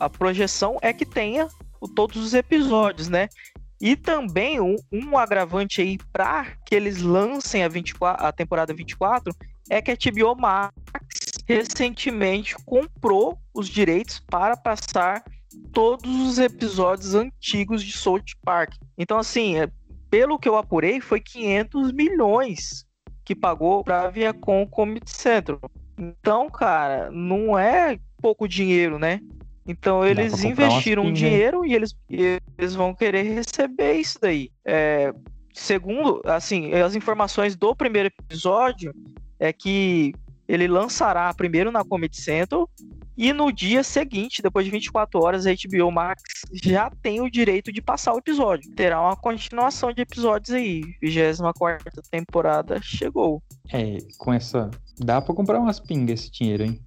a 0.00 0.08
projeção 0.08 0.78
é 0.80 0.92
que 0.92 1.04
tenha 1.04 1.46
todos 1.94 2.16
os 2.16 2.34
episódios, 2.34 3.08
né? 3.08 3.28
E 3.80 3.96
também 3.96 4.60
um, 4.60 4.76
um 4.92 5.16
agravante 5.16 5.80
aí 5.80 5.98
para 6.12 6.46
que 6.66 6.74
eles 6.74 7.00
lancem 7.00 7.62
a, 7.62 7.68
24, 7.68 8.26
a 8.26 8.32
temporada 8.32 8.74
24 8.74 9.34
é 9.70 9.80
que 9.80 9.90
a 9.90 9.96
HBO 9.96 10.34
Max 10.34 10.74
recentemente 11.46 12.54
comprou 12.66 13.38
os 13.54 13.68
direitos 13.68 14.20
para 14.20 14.56
passar 14.56 15.22
todos 15.72 16.10
os 16.10 16.38
episódios 16.38 17.14
antigos 17.14 17.82
de 17.82 17.92
South 17.92 18.22
Park. 18.44 18.74
Então, 18.98 19.18
assim, 19.18 19.58
é, 19.58 19.70
pelo 20.10 20.38
que 20.38 20.48
eu 20.48 20.56
apurei, 20.56 21.00
foi 21.00 21.20
500 21.20 21.92
milhões 21.92 22.84
que 23.24 23.34
pagou 23.34 23.82
para 23.82 24.02
a 24.02 24.10
Viacom 24.10 24.66
Comedy 24.66 25.10
Central. 25.10 25.60
Então, 25.96 26.50
cara, 26.50 27.10
não 27.10 27.58
é 27.58 27.98
pouco 28.20 28.48
dinheiro, 28.48 28.98
né? 28.98 29.20
Então 29.70 30.04
eles 30.04 30.42
investiram 30.42 31.12
dinheiro 31.12 31.64
e 31.64 31.74
eles, 31.74 31.94
e 32.08 32.40
eles 32.58 32.74
vão 32.74 32.94
querer 32.94 33.22
receber 33.22 33.94
isso 33.94 34.18
daí. 34.20 34.50
É, 34.64 35.12
segundo, 35.54 36.20
assim, 36.24 36.74
as 36.74 36.94
informações 36.94 37.54
do 37.56 37.74
primeiro 37.74 38.08
episódio 38.08 38.94
é 39.38 39.52
que 39.52 40.12
ele 40.48 40.66
lançará 40.66 41.32
primeiro 41.32 41.70
na 41.70 41.84
Comedy 41.84 42.20
Central 42.20 42.68
e 43.16 43.34
no 43.34 43.52
dia 43.52 43.82
seguinte, 43.82 44.40
depois 44.40 44.64
de 44.64 44.70
24 44.70 45.22
horas, 45.22 45.46
a 45.46 45.50
HBO 45.50 45.92
Max 45.92 46.22
já 46.54 46.90
tem 47.02 47.20
o 47.20 47.30
direito 47.30 47.70
de 47.70 47.82
passar 47.82 48.14
o 48.14 48.18
episódio. 48.18 48.70
Terá 48.74 49.00
uma 49.00 49.14
continuação 49.14 49.92
de 49.92 50.00
episódios 50.00 50.54
aí. 50.54 50.82
24 51.02 52.02
temporada 52.10 52.80
chegou. 52.82 53.42
É, 53.70 53.98
com 54.16 54.32
essa. 54.32 54.70
Dá 54.98 55.20
pra 55.20 55.34
comprar 55.34 55.60
umas 55.60 55.78
pingas 55.78 56.20
esse 56.20 56.30
dinheiro, 56.30 56.64
hein? 56.64 56.80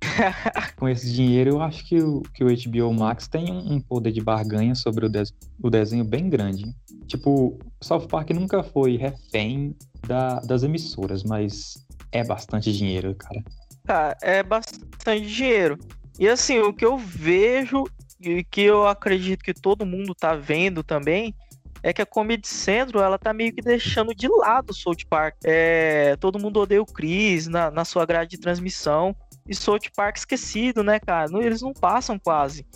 com 0.76 0.88
esse 0.88 1.12
dinheiro, 1.12 1.50
eu 1.50 1.62
acho 1.62 1.84
que 1.86 1.98
o, 1.98 2.22
que 2.34 2.44
o 2.44 2.48
HBO 2.48 2.92
Max 2.92 3.26
tem 3.28 3.50
um, 3.50 3.80
poder 3.80 4.12
de 4.12 4.20
barganha 4.20 4.74
sobre 4.74 5.06
o, 5.06 5.08
de, 5.08 5.22
o 5.62 5.70
desenho 5.70 6.04
bem 6.04 6.28
grande. 6.28 6.64
Tipo, 7.06 7.58
South 7.80 8.06
Park 8.08 8.30
nunca 8.30 8.62
foi 8.62 8.96
refém 8.96 9.76
da, 10.06 10.40
das 10.40 10.62
emissoras, 10.62 11.22
mas 11.22 11.74
é 12.12 12.24
bastante 12.24 12.72
dinheiro, 12.72 13.14
cara. 13.14 13.42
Tá, 13.84 14.16
é 14.22 14.42
bastante 14.42 15.26
dinheiro. 15.26 15.78
E 16.18 16.28
assim, 16.28 16.58
o 16.58 16.72
que 16.72 16.84
eu 16.84 16.96
vejo 16.96 17.84
e 18.20 18.44
que 18.44 18.62
eu 18.62 18.86
acredito 18.86 19.42
que 19.42 19.52
todo 19.52 19.84
mundo 19.84 20.14
tá 20.14 20.34
vendo 20.34 20.82
também 20.82 21.34
é 21.82 21.92
que 21.92 22.00
a 22.00 22.06
Comedy 22.06 22.48
Central 22.48 23.04
ela 23.04 23.18
tá 23.18 23.34
meio 23.34 23.52
que 23.52 23.60
deixando 23.60 24.14
de 24.14 24.26
lado 24.26 24.70
o 24.70 24.74
South 24.74 25.04
Park. 25.08 25.36
É, 25.44 26.16
todo 26.16 26.38
mundo 26.38 26.60
odeia 26.60 26.80
o 26.80 26.86
Chris 26.86 27.46
na, 27.46 27.70
na 27.70 27.84
sua 27.84 28.06
grade 28.06 28.30
de 28.30 28.38
transmissão 28.38 29.14
e 29.48 29.54
South 29.54 29.80
Park 29.96 30.16
esquecido, 30.16 30.82
né, 30.82 30.98
cara? 30.98 31.28
Eles 31.40 31.62
não 31.62 31.72
passam 31.72 32.18
quase. 32.18 32.66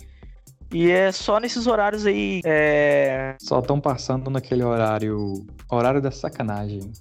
E 0.71 0.89
é 0.89 1.11
só 1.11 1.39
nesses 1.39 1.65
horários 1.65 2.05
aí. 2.05 2.41
É... 2.45 3.35
Só 3.41 3.59
estão 3.59 3.81
passando 3.81 4.29
naquele 4.29 4.63
horário. 4.63 5.45
Horário 5.69 6.01
da 6.01 6.11
sacanagem. 6.11 6.91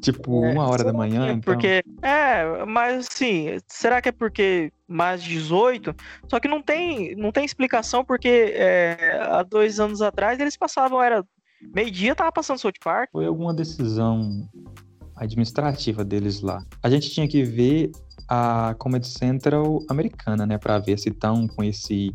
Tipo, 0.00 0.44
é, 0.44 0.52
uma 0.52 0.68
hora 0.68 0.84
da 0.84 0.92
manhã, 0.92 1.28
é 1.28 1.32
então. 1.32 1.52
Porque. 1.52 1.82
É, 2.02 2.64
mas 2.66 3.08
assim, 3.10 3.58
será 3.66 4.00
que 4.00 4.10
é 4.10 4.12
porque 4.12 4.72
mais 4.86 5.22
18? 5.22 5.94
Só 6.28 6.38
que 6.38 6.46
não 6.46 6.62
tem, 6.62 7.16
não 7.16 7.32
tem 7.32 7.44
explicação, 7.44 8.04
porque 8.04 8.52
é, 8.54 9.18
há 9.28 9.42
dois 9.42 9.80
anos 9.80 10.00
atrás 10.00 10.38
eles 10.38 10.56
passavam, 10.56 11.02
era. 11.02 11.24
Meio-dia 11.74 12.14
tava 12.14 12.30
passando 12.30 12.58
South 12.58 12.72
Park. 12.82 13.10
Foi 13.10 13.26
alguma 13.26 13.52
decisão 13.52 14.48
administrativa 15.18 16.04
deles 16.04 16.40
lá. 16.40 16.62
A 16.82 16.90
gente 16.90 17.10
tinha 17.10 17.26
que 17.26 17.42
ver 17.42 17.90
a 18.28 18.74
Comedy 18.78 19.06
Central 19.06 19.82
americana, 19.88 20.44
né, 20.44 20.58
para 20.58 20.78
ver 20.78 20.98
se 20.98 21.08
estão 21.08 21.48
com 21.48 21.64
esse 21.64 22.12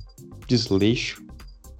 desleixo 0.47 1.23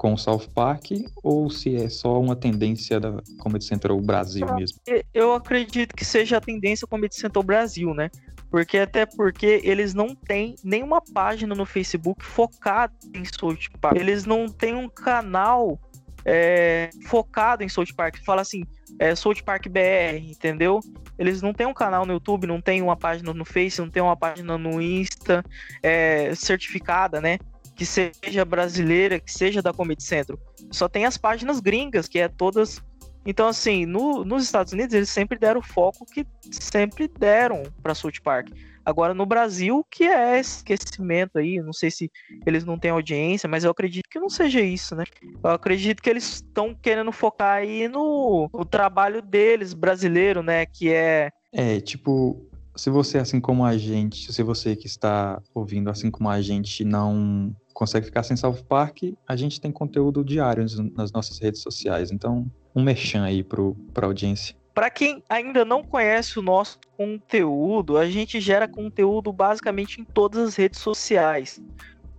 com 0.03 0.15
o 0.15 0.17
South 0.17 0.49
Park 0.53 0.91
ou 1.23 1.49
se 1.49 1.77
é 1.77 1.87
só 1.87 2.19
uma 2.19 2.35
tendência 2.35 2.99
da 2.99 3.21
Comedy 3.39 3.63
Central 3.63 4.01
Brasil 4.01 4.45
mesmo. 4.55 4.77
Eu 5.13 5.33
acredito 5.33 5.95
que 5.95 6.03
seja 6.03 6.37
a 6.37 6.41
tendência 6.41 6.85
Comedy 6.85 7.15
Central 7.15 7.41
Brasil, 7.41 7.93
né? 7.93 8.09
Porque 8.51 8.79
até 8.79 9.05
porque 9.05 9.61
eles 9.63 9.93
não 9.93 10.13
têm 10.13 10.55
nenhuma 10.61 11.01
página 11.13 11.55
no 11.55 11.65
Facebook 11.65 12.23
focada 12.23 12.93
em 13.13 13.23
South 13.23 13.57
Park. 13.79 13.95
Eles 13.95 14.25
não 14.25 14.49
têm 14.49 14.75
um 14.75 14.89
canal 14.89 15.79
é, 16.25 16.89
focado 17.07 17.63
em 17.63 17.69
South 17.69 17.93
Park. 17.95 18.17
Fala 18.23 18.41
assim, 18.41 18.65
é, 18.99 19.15
South 19.15 19.41
Park 19.45 19.67
BR, 19.67 20.17
entendeu? 20.29 20.79
Eles 21.17 21.41
não 21.41 21.53
têm 21.53 21.67
um 21.67 21.73
canal 21.73 22.05
no 22.05 22.13
YouTube, 22.13 22.47
não 22.47 22.61
tem 22.61 22.81
uma 22.81 22.95
página 22.95 23.33
no 23.33 23.45
Face, 23.45 23.79
não 23.79 23.89
tem 23.89 24.01
uma 24.01 24.15
página 24.15 24.57
no 24.57 24.81
Insta 24.81 25.43
é, 25.81 26.33
certificada, 26.35 27.21
né? 27.21 27.37
Que 27.75 27.85
seja 27.85 28.45
brasileira, 28.45 29.19
que 29.19 29.31
seja 29.31 29.61
da 29.61 29.73
Comedy 29.73 30.03
Central. 30.03 30.37
Só 30.71 30.87
tem 30.87 31.05
as 31.05 31.17
páginas 31.17 31.59
gringas, 31.59 32.07
que 32.07 32.19
é 32.19 32.27
todas. 32.27 32.81
Então, 33.25 33.47
assim, 33.47 33.85
no, 33.85 34.25
nos 34.25 34.43
Estados 34.43 34.73
Unidos, 34.73 34.93
eles 34.93 35.09
sempre 35.09 35.37
deram 35.37 35.59
o 35.59 35.63
foco 35.63 36.05
que 36.05 36.25
sempre 36.51 37.07
deram 37.07 37.63
para 37.81 37.95
South 37.95 38.21
Park. 38.23 38.49
Agora, 38.85 39.13
no 39.13 39.25
Brasil, 39.25 39.85
que 39.89 40.03
é 40.03 40.39
esquecimento 40.39 41.37
aí, 41.37 41.61
não 41.61 41.73
sei 41.73 41.89
se 41.89 42.11
eles 42.45 42.65
não 42.65 42.77
têm 42.77 42.91
audiência, 42.91 43.47
mas 43.47 43.63
eu 43.63 43.71
acredito 43.71 44.09
que 44.09 44.19
não 44.19 44.29
seja 44.29 44.59
isso, 44.59 44.95
né? 44.95 45.05
Eu 45.43 45.51
acredito 45.51 46.01
que 46.01 46.09
eles 46.09 46.35
estão 46.35 46.75
querendo 46.75 47.11
focar 47.11 47.57
aí 47.57 47.87
no, 47.87 48.49
no 48.53 48.65
trabalho 48.65 49.21
deles, 49.21 49.73
brasileiro, 49.73 50.43
né? 50.43 50.65
Que 50.65 50.91
é. 50.91 51.31
É, 51.53 51.79
tipo, 51.79 52.45
se 52.75 52.89
você, 52.89 53.17
assim 53.17 53.39
como 53.39 53.65
a 53.65 53.77
gente, 53.77 54.33
se 54.33 54.43
você 54.43 54.75
que 54.75 54.87
está 54.87 55.41
ouvindo, 55.53 55.89
assim 55.89 56.09
como 56.09 56.29
a 56.29 56.41
gente, 56.41 56.83
não 56.83 57.55
consegue 57.73 58.05
ficar 58.05 58.23
sem 58.23 58.35
South 58.35 58.63
Park, 58.67 59.03
a 59.27 59.35
gente 59.35 59.59
tem 59.59 59.71
conteúdo 59.71 60.23
diário 60.23 60.65
nas 60.95 61.11
nossas 61.11 61.39
redes 61.39 61.61
sociais. 61.61 62.11
Então, 62.11 62.45
um 62.75 62.83
merchan 62.83 63.23
aí 63.23 63.43
para 63.43 63.61
a 64.01 64.05
audiência. 64.05 64.55
Para 64.73 64.89
quem 64.89 65.23
ainda 65.29 65.63
não 65.63 65.83
conhece 65.83 66.39
o 66.39 66.41
nosso 66.41 66.79
conteúdo, 66.97 67.97
a 67.97 68.09
gente 68.09 68.41
gera 68.41 68.67
conteúdo 68.67 69.31
basicamente 69.31 70.01
em 70.01 70.03
todas 70.03 70.47
as 70.47 70.55
redes 70.55 70.79
sociais. 70.79 71.61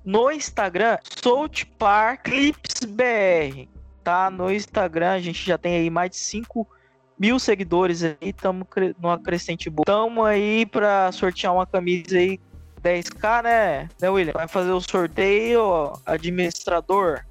No 0.04 0.30
Instagram, 0.30 0.98
South 1.20 1.66
Park 1.78 2.24
Clips 2.24 2.80
BR, 2.86 3.68
tá? 4.04 4.30
No 4.30 4.52
Instagram 4.52 5.12
a 5.12 5.18
gente 5.18 5.44
já 5.44 5.58
tem 5.58 5.76
aí 5.76 5.90
mais 5.90 6.10
de 6.10 6.16
5 6.18 6.68
mil 7.18 7.38
seguidores 7.38 8.04
aí, 8.04 8.16
estamos 8.20 8.66
numa 9.00 9.18
crescente 9.18 9.68
boa. 9.68 9.82
Estamos 9.82 10.24
aí 10.24 10.64
para 10.66 11.10
sortear 11.10 11.54
uma 11.54 11.66
camisa 11.66 12.18
aí 12.18 12.38
10k, 12.82 13.42
né? 13.42 13.88
Né, 14.00 14.10
William? 14.10 14.32
Vai 14.32 14.46
fazer 14.46 14.70
o 14.70 14.80
sorteio, 14.80 15.92
administrador. 16.06 17.24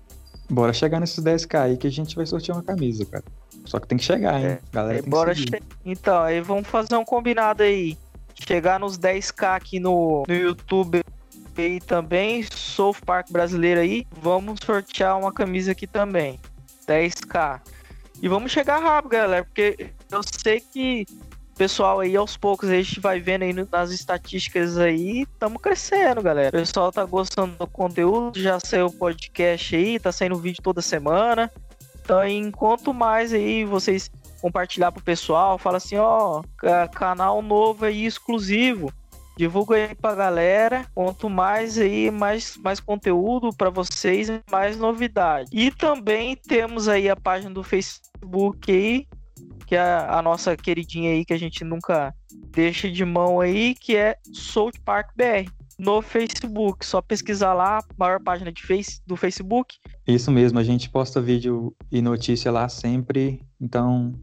Bora 0.50 0.74
chegar 0.74 1.00
nesses 1.00 1.24
10k 1.24 1.60
aí 1.60 1.78
que 1.78 1.88
a 1.88 1.92
gente 1.92 2.16
vai 2.16 2.26
sortear 2.26 2.58
uma 2.58 2.64
camisa, 2.64 3.06
cara. 3.06 3.24
Só 3.66 3.80
que 3.80 3.88
tem 3.88 3.98
que 3.98 4.04
chegar, 4.04 4.40
hein? 4.40 4.46
É, 4.46 4.60
Galera, 4.72 5.02
tem 5.02 5.10
bora 5.10 5.34
che... 5.34 5.46
Então, 5.86 6.22
aí 6.22 6.42
vamos 6.42 6.68
fazer 6.68 6.96
um 6.96 7.06
combinado 7.06 7.64
aí. 7.64 7.98
Chegar 8.48 8.80
nos 8.80 8.98
10k 8.98 9.56
aqui 9.56 9.80
no, 9.80 10.24
no 10.28 10.34
YouTube 10.34 11.02
e 11.58 11.80
também, 11.82 12.44
South 12.52 12.98
Park 13.06 13.32
brasileiro 13.32 13.80
aí. 13.80 14.06
Vamos 14.22 14.60
sortear 14.64 15.18
uma 15.20 15.32
camisa 15.32 15.72
aqui 15.72 15.88
também. 15.88 16.40
10k. 16.88 17.62
E 18.22 18.28
vamos 18.28 18.52
chegar 18.52 18.80
rápido, 18.80 19.12
galera, 19.12 19.44
porque 19.44 19.92
eu 20.10 20.22
sei 20.24 20.60
que 20.60 21.06
pessoal 21.56 22.00
aí 22.00 22.16
aos 22.16 22.36
poucos 22.36 22.70
a 22.70 22.76
gente 22.76 23.00
vai 23.00 23.20
vendo 23.20 23.44
aí 23.44 23.54
nas 23.54 23.92
estatísticas 23.92 24.78
aí, 24.78 25.22
estamos 25.22 25.62
crescendo, 25.62 26.22
galera. 26.22 26.50
O 26.50 26.60
pessoal 26.60 26.92
tá 26.92 27.06
gostando 27.06 27.56
do 27.56 27.68
conteúdo, 27.68 28.40
já 28.40 28.60
saiu 28.60 28.88
o 28.88 28.92
podcast 28.92 29.76
aí, 29.76 30.00
tá 30.00 30.12
saindo 30.12 30.36
vídeo 30.38 30.62
toda 30.64 30.82
semana. 30.82 31.52
Então, 32.04 32.28
enquanto 32.28 32.94
mais 32.94 33.34
aí 33.34 33.64
vocês 33.64 34.12
compartilhar 34.42 34.92
pro 34.92 35.02
pessoal, 35.02 35.58
fala 35.58 35.78
assim, 35.78 35.96
ó, 35.96 36.44
canal 36.94 37.42
novo 37.42 37.86
aí 37.86 38.06
exclusivo. 38.06 38.92
Divulga 39.38 39.78
aí 39.78 39.96
pra 39.96 40.14
galera. 40.14 40.86
Quanto 40.94 41.30
mais 41.30 41.78
aí, 41.78 42.12
mais, 42.12 42.58
mais 42.58 42.82
conteúdo 42.82 43.50
para 43.56 43.70
vocês, 43.70 44.28
mais 44.52 44.78
novidade. 44.78 45.50
E 45.54 45.72
também 45.72 46.36
temos 46.36 46.90
aí 46.90 47.10
a 47.10 47.16
página 47.16 47.54
do 47.54 47.64
Facebook 47.64 48.70
aí, 48.70 49.08
que 49.66 49.76
é 49.76 49.82
a 49.82 50.22
nossa 50.22 50.58
queridinha 50.58 51.12
aí, 51.12 51.24
que 51.24 51.34
a 51.34 51.40
gente 51.40 51.64
nunca 51.64 52.14
deixa 52.52 52.92
de 52.92 53.06
mão 53.06 53.40
aí, 53.40 53.74
que 53.76 53.96
é 53.96 54.18
South 54.34 54.74
Park 54.84 55.12
BR 55.16 55.50
no 55.84 56.02
Facebook. 56.02 56.86
Só 56.86 57.02
pesquisar 57.02 57.54
lá, 57.54 57.84
maior 57.98 58.20
página 58.22 58.52
de 58.52 58.66
face, 58.66 59.02
do 59.06 59.16
Facebook. 59.16 59.76
Isso 60.08 60.32
mesmo, 60.32 60.58
a 60.60 60.64
gente 60.64 60.90
posta 60.90 61.22
vídeo 61.22 61.76
e 61.92 62.02
notícia 62.02 62.52
lá 62.52 62.68
sempre. 62.70 63.42
Então, 63.60 64.14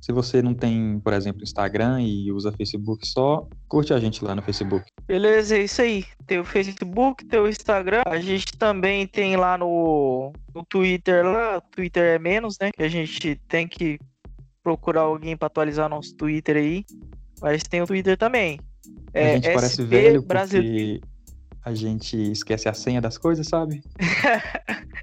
se 0.00 0.12
você 0.12 0.40
não 0.40 0.54
tem, 0.54 0.98
por 1.00 1.12
exemplo, 1.12 1.42
Instagram 1.42 2.00
e 2.00 2.32
usa 2.32 2.50
Facebook 2.52 3.06
só, 3.06 3.46
curte 3.68 3.92
a 3.92 4.00
gente 4.00 4.24
lá 4.24 4.34
no 4.34 4.42
Facebook. 4.42 4.84
Beleza, 5.06 5.56
é 5.56 5.64
isso 5.64 5.82
aí. 5.82 6.04
Tem 6.26 6.38
o 6.38 6.44
Facebook, 6.44 7.24
tem 7.26 7.38
o 7.38 7.48
Instagram. 7.48 8.02
A 8.06 8.18
gente 8.18 8.56
também 8.56 9.06
tem 9.06 9.36
lá 9.36 9.58
no, 9.58 10.32
no 10.54 10.64
Twitter 10.64 11.24
lá. 11.24 11.58
O 11.58 11.60
Twitter 11.60 12.14
é 12.14 12.18
menos, 12.18 12.56
né? 12.60 12.70
Que 12.74 12.82
a 12.82 12.88
gente 12.88 13.36
tem 13.46 13.68
que 13.68 13.98
procurar 14.62 15.02
alguém 15.02 15.36
para 15.36 15.46
atualizar 15.46 15.88
nosso 15.88 16.14
Twitter 16.16 16.56
aí. 16.56 16.84
Mas 17.42 17.62
tem 17.62 17.82
o 17.82 17.86
Twitter 17.86 18.16
também. 18.16 18.58
É, 19.12 19.32
a 19.32 19.34
gente 19.34 19.52
parece 19.52 19.82
velho 19.82 20.22
Brasil... 20.22 21.00
a 21.64 21.74
gente 21.74 22.16
esquece 22.16 22.68
a 22.68 22.74
senha 22.74 23.00
das 23.00 23.18
coisas, 23.18 23.46
sabe? 23.46 23.82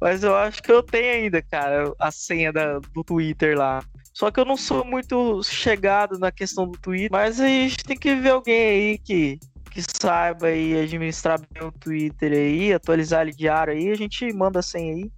Mas 0.00 0.24
eu 0.24 0.34
acho 0.34 0.62
que 0.62 0.72
eu 0.72 0.82
tenho 0.82 1.12
ainda, 1.12 1.42
cara, 1.42 1.92
a 1.98 2.10
senha 2.10 2.52
da, 2.52 2.78
do 2.78 3.04
Twitter 3.04 3.56
lá. 3.56 3.82
Só 4.14 4.30
que 4.30 4.40
eu 4.40 4.44
não 4.44 4.56
sou 4.56 4.84
muito 4.84 5.42
chegado 5.42 6.18
na 6.18 6.32
questão 6.32 6.66
do 6.66 6.78
Twitter. 6.78 7.10
Mas 7.12 7.38
a 7.38 7.46
gente 7.46 7.84
tem 7.84 7.96
que 7.96 8.14
ver 8.14 8.30
alguém 8.30 8.62
aí 8.62 8.98
que, 8.98 9.38
que 9.70 9.82
saiba 10.00 10.46
aí 10.46 10.80
administrar 10.80 11.38
bem 11.38 11.62
o 11.62 11.72
Twitter 11.72 12.32
aí, 12.32 12.72
atualizar 12.72 13.22
ele 13.22 13.32
diário 13.32 13.74
aí. 13.74 13.90
A 13.90 13.94
gente 13.94 14.32
manda 14.32 14.60
a 14.60 14.62
senha 14.62 14.94
aí. 14.94 15.10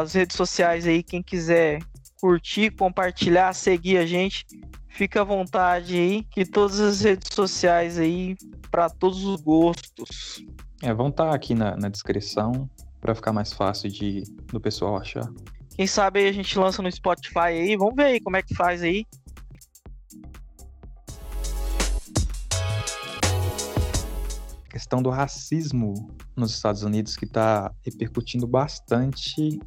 As 0.00 0.14
redes 0.14 0.36
sociais 0.36 0.84
aí, 0.86 1.02
quem 1.02 1.22
quiser 1.22 1.78
curtir, 2.20 2.70
compartilhar, 2.70 3.52
seguir 3.52 3.98
a 3.98 4.06
gente, 4.06 4.46
fica 4.94 5.20
à 5.20 5.24
vontade 5.24 5.96
aí, 5.96 6.22
que 6.22 6.46
todas 6.46 6.78
as 6.80 7.00
redes 7.02 7.34
sociais 7.34 7.98
aí, 7.98 8.36
para 8.70 8.88
todos 8.88 9.24
os 9.24 9.40
gostos. 9.40 10.44
É, 10.80 10.94
vão 10.94 11.08
estar 11.08 11.30
tá 11.30 11.34
aqui 11.34 11.54
na, 11.54 11.76
na 11.76 11.88
descrição 11.88 12.70
para 13.00 13.14
ficar 13.14 13.32
mais 13.32 13.52
fácil 13.52 13.90
de 13.90 14.22
do 14.52 14.60
pessoal 14.60 14.96
achar. 14.96 15.28
Quem 15.76 15.86
sabe 15.86 16.20
aí 16.20 16.28
a 16.28 16.32
gente 16.32 16.56
lança 16.58 16.80
no 16.80 16.90
Spotify 16.90 17.38
aí, 17.38 17.76
vamos 17.76 17.94
ver 17.96 18.04
aí 18.04 18.20
como 18.20 18.36
é 18.36 18.42
que 18.42 18.54
faz 18.54 18.82
aí. 18.82 19.04
questão 24.70 25.00
do 25.00 25.08
racismo 25.08 25.94
nos 26.34 26.52
Estados 26.52 26.82
Unidos 26.82 27.16
que 27.16 27.24
está 27.24 27.72
repercutindo 27.80 28.44
bastante 28.44 29.60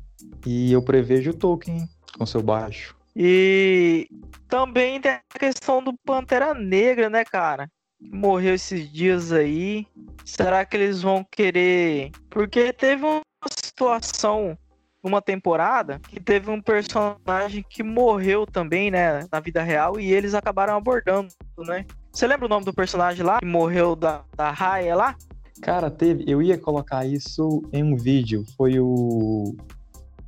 e 0.46 0.74
eu 0.74 0.82
prevejo 0.82 1.32
o 1.32 1.34
Tolkien 1.34 1.88
com 2.18 2.26
seu 2.26 2.44
baixo. 2.44 2.97
E 3.20 4.08
também 4.48 5.02
tem 5.02 5.14
a 5.14 5.40
questão 5.40 5.84
do 5.84 5.92
Pantera 6.06 6.54
Negra, 6.54 7.10
né, 7.10 7.26
cara? 7.26 7.68
Morreu 8.00 8.54
esses 8.54 8.92
dias 8.92 9.32
aí. 9.32 9.88
Será 10.24 10.64
que 10.64 10.78
eles 10.78 11.02
vão 11.02 11.24
querer. 11.24 12.12
Porque 12.30 12.72
teve 12.72 13.04
uma 13.04 13.24
situação 13.50 14.56
numa 15.04 15.20
temporada 15.20 16.00
que 16.08 16.20
teve 16.20 16.52
um 16.52 16.62
personagem 16.62 17.66
que 17.68 17.82
morreu 17.82 18.46
também, 18.46 18.92
né, 18.92 19.26
na 19.32 19.40
vida 19.40 19.64
real, 19.64 20.00
e 20.00 20.12
eles 20.12 20.36
acabaram 20.36 20.76
abordando, 20.76 21.30
né? 21.60 21.86
Você 22.12 22.28
lembra 22.28 22.46
o 22.46 22.50
nome 22.50 22.66
do 22.66 22.74
personagem 22.74 23.26
lá 23.26 23.40
que 23.40 23.46
morreu 23.46 23.96
da, 23.96 24.24
da 24.36 24.52
raia 24.52 24.96
lá? 24.96 25.16
Cara, 25.62 25.90
teve. 25.90 26.24
Eu 26.28 26.40
ia 26.40 26.58
colocar 26.58 27.04
isso 27.06 27.64
em 27.74 27.84
um 27.84 27.96
vídeo. 27.96 28.46
Foi 28.56 28.80
o 28.80 29.56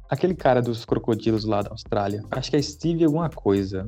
Aquele 0.09 0.33
cara 0.33 0.61
dos 0.61 0.85
crocodilos 0.85 1.45
lá 1.45 1.61
da 1.61 1.69
Austrália. 1.69 2.23
Acho 2.31 2.49
que 2.49 2.57
é 2.57 2.61
Steve 2.61 3.05
alguma 3.05 3.29
coisa. 3.29 3.87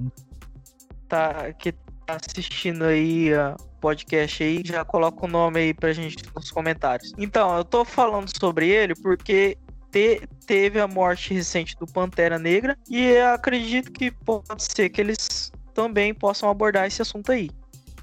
Tá, 1.08 1.52
que 1.54 1.72
tá 2.06 2.18
assistindo 2.24 2.84
aí 2.84 3.34
o 3.34 3.56
podcast 3.82 4.44
aí, 4.44 4.62
já 4.64 4.86
coloca 4.86 5.26
o 5.26 5.28
nome 5.28 5.60
aí 5.60 5.74
pra 5.74 5.92
gente 5.92 6.24
nos 6.36 6.52
comentários. 6.52 7.12
Então, 7.18 7.58
eu 7.58 7.66
tô 7.66 7.84
falando 7.84 8.30
sobre 8.38 8.70
ele 8.70 8.94
porque 8.96 9.58
te, 9.92 10.22
teve 10.46 10.80
a 10.80 10.88
morte 10.88 11.34
recente 11.34 11.76
do 11.78 11.86
Pantera 11.86 12.40
Negra 12.40 12.78
e 12.90 13.18
acredito 13.18 13.92
que 13.92 14.12
pode 14.12 14.64
ser 14.64 14.90
que 14.90 15.02
eles 15.02 15.52
também 15.74 16.14
possam 16.14 16.50
abordar 16.50 16.86
esse 16.86 17.02
assunto 17.02 17.32
aí, 17.32 17.50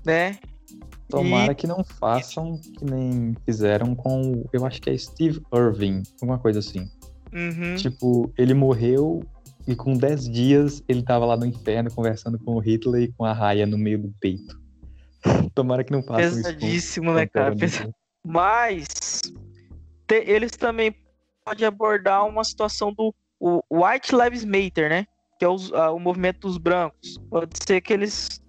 né? 0.04 0.38
Tomara 1.08 1.52
e... 1.52 1.54
que 1.54 1.66
não 1.66 1.82
façam 1.82 2.60
que 2.76 2.84
nem 2.84 3.34
fizeram 3.46 3.94
com, 3.94 4.44
eu 4.52 4.66
acho 4.66 4.80
que 4.82 4.90
é 4.90 4.98
Steve 4.98 5.40
Irving, 5.54 6.02
alguma 6.20 6.38
coisa 6.38 6.58
assim. 6.58 6.90
Uhum. 7.32 7.76
Tipo, 7.76 8.32
ele 8.36 8.54
morreu 8.54 9.22
e 9.66 9.76
com 9.76 9.92
10 9.92 10.28
dias 10.28 10.82
ele 10.88 11.02
tava 11.02 11.26
lá 11.26 11.36
no 11.36 11.44
inferno 11.44 11.90
conversando 11.90 12.38
com 12.38 12.54
o 12.54 12.58
Hitler 12.58 13.02
e 13.02 13.12
com 13.12 13.24
a 13.24 13.32
raia 13.32 13.66
no 13.66 13.76
meio 13.76 13.98
do 13.98 14.14
peito. 14.20 14.58
Tomara 15.54 15.84
que 15.84 15.92
não 15.92 16.02
façam 16.02 16.36
Pesadíssimo, 16.36 17.12
né, 17.12 17.26
cara? 17.26 17.54
Mas 18.24 19.20
te, 20.06 20.24
eles 20.26 20.52
também 20.52 20.94
podem 21.44 21.66
abordar 21.66 22.26
uma 22.26 22.44
situação 22.44 22.92
do 22.92 23.14
o 23.40 23.62
White 23.70 24.14
Lives 24.14 24.44
Matter, 24.44 24.88
né? 24.88 25.06
Que 25.38 25.44
é 25.44 25.48
os, 25.48 25.72
a, 25.72 25.92
o 25.92 26.00
movimento 26.00 26.40
dos 26.40 26.58
brancos. 26.58 27.18
Pode 27.30 27.52
ser 27.64 27.80
que 27.80 27.92
eles 27.92 28.42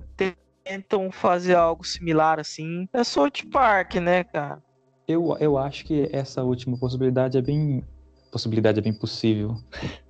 tentam 0.69 1.11
fazer 1.11 1.55
algo 1.55 1.83
similar 1.83 2.39
assim. 2.39 2.87
É 2.93 3.03
South 3.03 3.45
Park, 3.51 3.95
né, 3.95 4.23
cara? 4.23 4.61
Eu, 5.07 5.35
eu 5.39 5.57
acho 5.57 5.83
que 5.85 6.07
essa 6.11 6.43
última 6.43 6.77
possibilidade 6.77 7.37
é 7.37 7.41
bem 7.41 7.83
possibilidade 8.31 8.79
é 8.79 8.81
bem 8.81 8.93
possível. 8.93 9.55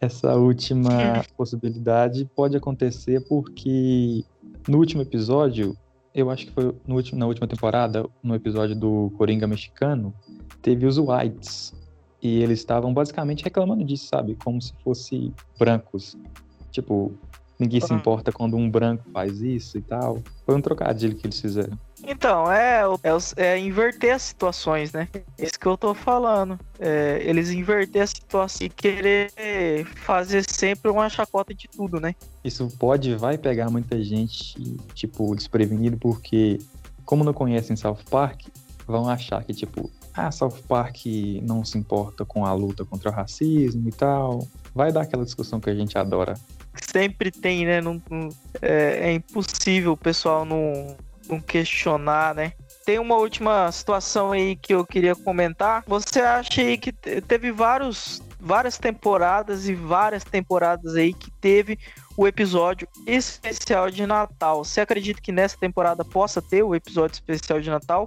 Essa 0.00 0.34
última 0.36 1.24
possibilidade 1.36 2.24
pode 2.24 2.56
acontecer 2.56 3.20
porque 3.28 4.24
no 4.68 4.78
último 4.78 5.02
episódio, 5.02 5.76
eu 6.14 6.30
acho 6.30 6.46
que 6.46 6.52
foi 6.52 6.72
no 6.86 6.94
último, 6.94 7.18
na 7.18 7.26
última 7.26 7.48
temporada, 7.48 8.08
no 8.22 8.34
episódio 8.34 8.76
do 8.76 9.12
Coringa 9.18 9.46
mexicano, 9.46 10.14
teve 10.62 10.86
os 10.86 10.98
Whites. 10.98 11.74
E 12.22 12.42
eles 12.42 12.58
estavam 12.60 12.92
basicamente 12.94 13.44
reclamando 13.44 13.84
disso, 13.84 14.06
sabe? 14.06 14.36
Como 14.36 14.60
se 14.62 14.72
fosse 14.84 15.32
brancos. 15.58 16.16
Tipo, 16.70 17.12
ninguém 17.58 17.80
se 17.80 17.92
Ah. 17.92 17.96
importa 17.96 18.30
quando 18.32 18.56
um 18.56 18.70
branco 18.70 19.04
faz 19.12 19.40
isso 19.40 19.78
e 19.78 19.82
tal. 19.82 20.20
Foi 20.44 20.54
um 20.54 20.60
trocadilho 20.60 21.16
que 21.16 21.26
eles 21.26 21.40
fizeram. 21.40 21.78
Então, 22.06 22.50
é, 22.50 22.82
é, 23.36 23.42
é 23.44 23.58
inverter 23.58 24.14
as 24.14 24.22
situações, 24.22 24.92
né? 24.92 25.08
É 25.36 25.44
Isso 25.44 25.58
que 25.58 25.66
eu 25.66 25.76
tô 25.76 25.94
falando. 25.94 26.58
É, 26.78 27.20
eles 27.22 27.50
inverter 27.50 28.02
a 28.02 28.06
situação 28.06 28.66
e 28.66 28.70
querer 28.70 29.32
fazer 30.04 30.44
sempre 30.48 30.90
uma 30.90 31.08
chacota 31.08 31.52
de 31.52 31.68
tudo, 31.68 32.00
né? 32.00 32.14
Isso 32.44 32.68
pode, 32.78 33.14
vai 33.16 33.36
pegar 33.36 33.68
muita 33.70 34.02
gente, 34.02 34.54
tipo, 34.94 35.34
desprevenido, 35.34 35.96
porque, 35.98 36.58
como 37.04 37.24
não 37.24 37.32
conhecem 37.32 37.76
South 37.76 37.98
Park, 38.10 38.46
vão 38.86 39.08
achar 39.08 39.42
que, 39.44 39.52
tipo, 39.52 39.90
ah, 40.14 40.30
South 40.30 40.62
Park 40.66 41.04
não 41.42 41.64
se 41.64 41.76
importa 41.78 42.24
com 42.24 42.44
a 42.46 42.52
luta 42.52 42.84
contra 42.84 43.10
o 43.10 43.12
racismo 43.12 43.88
e 43.88 43.92
tal. 43.92 44.46
Vai 44.74 44.92
dar 44.92 45.02
aquela 45.02 45.24
discussão 45.24 45.60
que 45.60 45.68
a 45.70 45.74
gente 45.74 45.96
adora. 45.98 46.34
Sempre 46.92 47.30
tem, 47.30 47.66
né? 47.66 47.80
Não, 47.80 48.00
não- 48.10 48.28
é, 48.62 49.10
é 49.10 49.12
impossível 49.12 49.92
o 49.92 49.96
pessoal 49.96 50.44
não, 50.44 50.96
não 51.28 51.40
questionar, 51.40 52.34
né? 52.34 52.52
Tem 52.84 52.98
uma 52.98 53.16
última 53.16 53.70
situação 53.70 54.32
aí 54.32 54.56
que 54.56 54.74
eu 54.74 54.84
queria 54.86 55.14
comentar. 55.14 55.84
Você 55.86 56.20
acha 56.20 56.60
aí 56.62 56.78
que 56.78 56.90
te- 56.90 57.20
teve 57.20 57.52
vários, 57.52 58.22
várias 58.40 58.78
temporadas 58.78 59.68
e 59.68 59.74
várias 59.74 60.24
temporadas 60.24 60.94
aí 60.94 61.12
que 61.12 61.30
teve 61.32 61.78
o 62.16 62.26
episódio 62.26 62.88
especial 63.06 63.90
de 63.90 64.06
Natal. 64.06 64.64
Você 64.64 64.80
acredita 64.80 65.20
que 65.20 65.30
nessa 65.30 65.56
temporada 65.58 66.04
possa 66.04 66.40
ter 66.40 66.62
o 66.62 66.74
episódio 66.74 67.14
especial 67.14 67.60
de 67.60 67.68
Natal? 67.68 68.06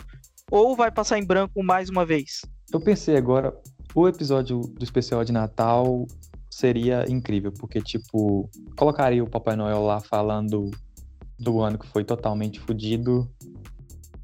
Ou 0.49 0.75
vai 0.75 0.91
passar 0.91 1.17
em 1.19 1.23
branco 1.23 1.63
mais 1.63 1.89
uma 1.89 2.05
vez? 2.05 2.41
Eu 2.73 2.81
pensei 2.81 3.15
agora, 3.15 3.55
o 3.93 4.07
episódio 4.07 4.59
do 4.61 4.83
especial 4.83 5.23
de 5.23 5.31
Natal 5.31 6.07
seria 6.49 7.05
incrível, 7.09 7.53
porque, 7.57 7.79
tipo, 7.81 8.49
colocaria 8.75 9.23
o 9.23 9.29
Papai 9.29 9.55
Noel 9.55 9.81
lá 9.83 10.01
falando 10.01 10.69
do 11.41 11.59
ano 11.59 11.77
que 11.77 11.87
foi 11.87 12.03
totalmente 12.03 12.59
fodido. 12.59 13.29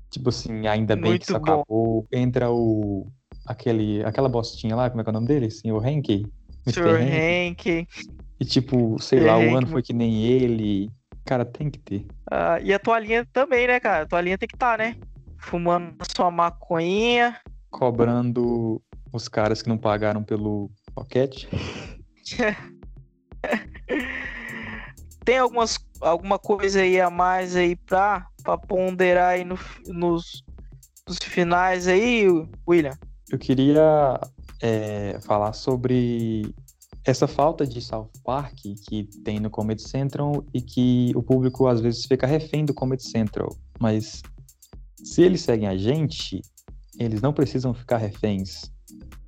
Tipo 0.10 0.30
assim, 0.30 0.68
ainda 0.68 0.96
bem 0.96 1.12
Muito 1.12 1.22
que 1.22 1.32
isso 1.32 1.40
bom. 1.40 1.44
acabou. 1.44 2.08
Entra 2.12 2.52
o. 2.52 3.08
Aquele, 3.46 4.04
aquela 4.04 4.30
bostinha 4.30 4.76
lá, 4.76 4.90
como 4.90 5.02
é 5.02 5.04
que 5.04 5.10
é 5.10 5.12
o 5.12 5.14
nome 5.14 5.28
dele? 5.28 5.50
Senhor 5.50 5.86
Henke? 5.86 6.26
Sr. 6.68 7.00
Hank. 7.02 7.70
Hank. 7.70 7.88
E 8.40 8.46
tipo, 8.46 9.02
sei 9.02 9.20
Sr. 9.20 9.26
lá, 9.26 9.38
o 9.38 9.56
ano 9.56 9.68
foi 9.68 9.82
que 9.82 9.94
nem 9.94 10.24
ele. 10.24 10.92
Cara, 11.26 11.46
tem 11.46 11.70
que 11.70 11.80
ter. 11.80 12.06
Ah, 12.30 12.60
e 12.62 12.74
a 12.74 12.80
toalhinha 12.80 13.26
também, 13.34 13.68
né, 13.68 13.80
cara? 13.80 14.04
A 14.04 14.08
toalhinha 14.08 14.38
tem 14.38 14.48
que 14.48 14.56
estar, 14.56 14.78
né? 14.78 14.96
Fumando 15.38 15.96
sua 16.16 16.30
maconhinha. 16.30 17.40
Cobrando 17.70 18.82
os 19.12 19.28
caras 19.28 19.62
que 19.62 19.70
não 19.70 19.78
pagaram 19.78 20.24
pelo 20.24 20.70
pocket. 20.94 21.46
Tem 25.28 25.38
algumas, 25.38 25.78
alguma 26.02 26.40
coisa 26.40 26.82
aí 26.82 27.00
a 27.00 27.10
mais 27.10 27.56
aí 27.56 27.76
pra, 27.76 28.28
pra 28.44 28.58
ponderar 28.58 29.30
aí 29.30 29.44
no, 29.44 29.58
nos, 29.88 30.44
nos 31.08 31.18
finais 31.18 31.88
aí, 31.88 32.26
William? 32.68 32.98
Eu 33.30 33.38
queria 33.38 34.20
é, 34.62 35.20
falar 35.22 35.54
sobre 35.54 36.54
essa 37.04 37.28
falta 37.28 37.66
de 37.66 37.82
South 37.82 38.10
Park 38.24 38.58
que 38.88 39.06
tem 39.24 39.40
no 39.40 39.50
Comedy 39.50 39.82
Central 39.82 40.44
e 40.54 40.62
que 40.62 41.12
o 41.16 41.24
público 41.24 41.68
às 41.68 41.80
vezes 41.80 42.06
fica 42.06 42.28
refém 42.28 42.66
do 42.66 42.74
Comedy 42.74 43.04
Central. 43.04 43.56
Mas 43.80 44.22
se 45.04 45.22
eles 45.22 45.42
seguem 45.42 45.68
a 45.68 45.78
gente, 45.78 46.42
eles 47.00 47.22
não 47.22 47.32
precisam 47.32 47.74
ficar 47.74 47.98
reféns. 47.98 48.72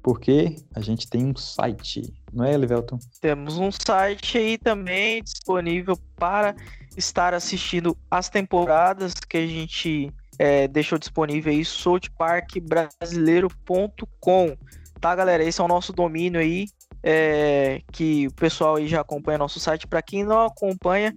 Porque 0.02 0.56
a 0.74 0.82
gente 0.82 1.10
tem 1.10 1.26
um 1.26 1.36
site, 1.36 2.14
não 2.34 2.46
é, 2.46 2.58
Livelton? 2.58 2.98
Temos 3.22 3.58
um 3.58 3.72
site 3.72 4.38
aí 4.38 4.58
também 4.58 5.24
disponível 5.24 5.98
para 6.16 6.56
estar 6.98 7.34
assistindo 7.34 7.98
as 8.10 8.30
temporadas 8.30 9.14
que 9.14 9.38
a 9.38 9.48
gente 9.48 10.12
é, 10.38 10.66
deixou 10.68 10.98
disponível 10.98 11.52
aí, 11.52 11.66
southparkbrasileiro.com. 11.66 14.58
Tá, 15.00 15.16
galera? 15.16 15.44
Esse 15.44 15.62
é 15.62 15.64
o 15.64 15.68
nosso 15.68 15.94
domínio 15.94 16.40
aí, 16.40 16.66
é, 17.04 17.82
que 17.92 18.26
o 18.28 18.34
pessoal 18.34 18.78
aí 18.78 18.88
já 18.88 19.02
acompanha 19.02 19.38
nosso 19.38 19.60
site. 19.60 19.86
Para 19.88 20.02
quem 20.02 20.24
não 20.24 20.46
acompanha, 20.46 21.16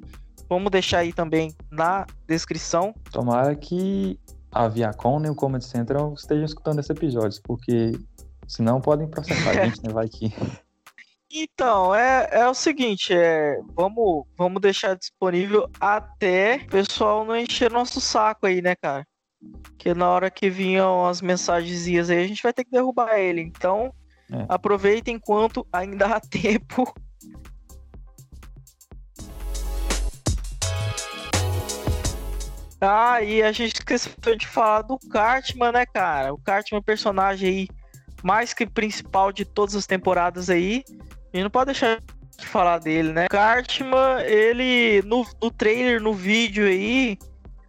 vamos 0.48 0.70
deixar 0.70 0.98
aí 0.98 1.12
também 1.12 1.54
na 1.70 2.06
descrição. 2.28 2.94
Tomara 3.10 3.54
que 3.56 4.18
a 4.50 4.68
Viacom 4.68 5.24
e 5.24 5.30
o 5.30 5.34
Comedy 5.34 5.64
Central 5.64 6.12
estejam 6.14 6.44
escutando 6.44 6.80
esse 6.80 6.92
episódio, 6.92 7.40
porque 7.42 7.92
senão 8.46 8.80
podem 8.80 9.08
processar 9.08 9.50
a 9.50 9.54
gente, 9.66 9.82
né? 9.82 9.92
Vai 9.92 10.08
que. 10.08 10.32
Então, 11.34 11.94
é, 11.94 12.28
é 12.30 12.46
o 12.46 12.52
seguinte, 12.52 13.14
é, 13.14 13.56
vamos, 13.74 14.26
vamos 14.36 14.60
deixar 14.60 14.94
disponível 14.94 15.66
até 15.80 16.56
o 16.56 16.66
pessoal 16.66 17.24
não 17.24 17.34
encher 17.34 17.70
nosso 17.70 18.02
saco 18.02 18.46
aí, 18.46 18.60
né, 18.60 18.76
cara? 18.76 19.06
Porque 19.62 19.94
na 19.94 20.10
hora 20.10 20.30
que 20.30 20.50
vinham 20.50 21.06
as 21.06 21.22
mensagenzinhas 21.22 22.10
aí, 22.10 22.22
a 22.22 22.28
gente 22.28 22.42
vai 22.42 22.52
ter 22.52 22.64
que 22.64 22.70
derrubar 22.70 23.18
ele. 23.18 23.40
Então, 23.40 23.94
É. 24.30 24.44
aproveitem 24.46 25.16
enquanto 25.16 25.66
ainda 25.72 26.04
há 26.06 26.20
tempo. 26.20 26.94
Ah, 32.78 33.22
e 33.22 33.42
a 33.42 33.52
gente 33.52 33.76
esqueceu 33.76 34.36
de 34.36 34.46
falar 34.46 34.82
do 34.82 34.98
Cartman, 34.98 35.72
né, 35.72 35.86
cara? 35.86 36.34
O 36.34 36.38
Cartman 36.38 36.76
é 36.76 36.80
um 36.80 36.84
personagem 36.84 37.48
aí 37.48 37.68
mais 38.22 38.52
que 38.52 38.66
principal 38.66 39.32
de 39.32 39.44
todas 39.44 39.74
as 39.74 39.86
temporadas 39.86 40.50
aí. 40.50 40.84
Gente 41.32 41.44
não 41.44 41.50
pode 41.50 41.66
deixar 41.66 42.00
de 42.36 42.46
falar 42.46 42.78
dele, 42.78 43.12
né? 43.12 43.26
Cartman, 43.28 44.20
ele 44.26 45.02
no, 45.02 45.26
no 45.40 45.50
trailer, 45.50 46.00
no 46.00 46.12
vídeo 46.12 46.66
aí, 46.66 47.18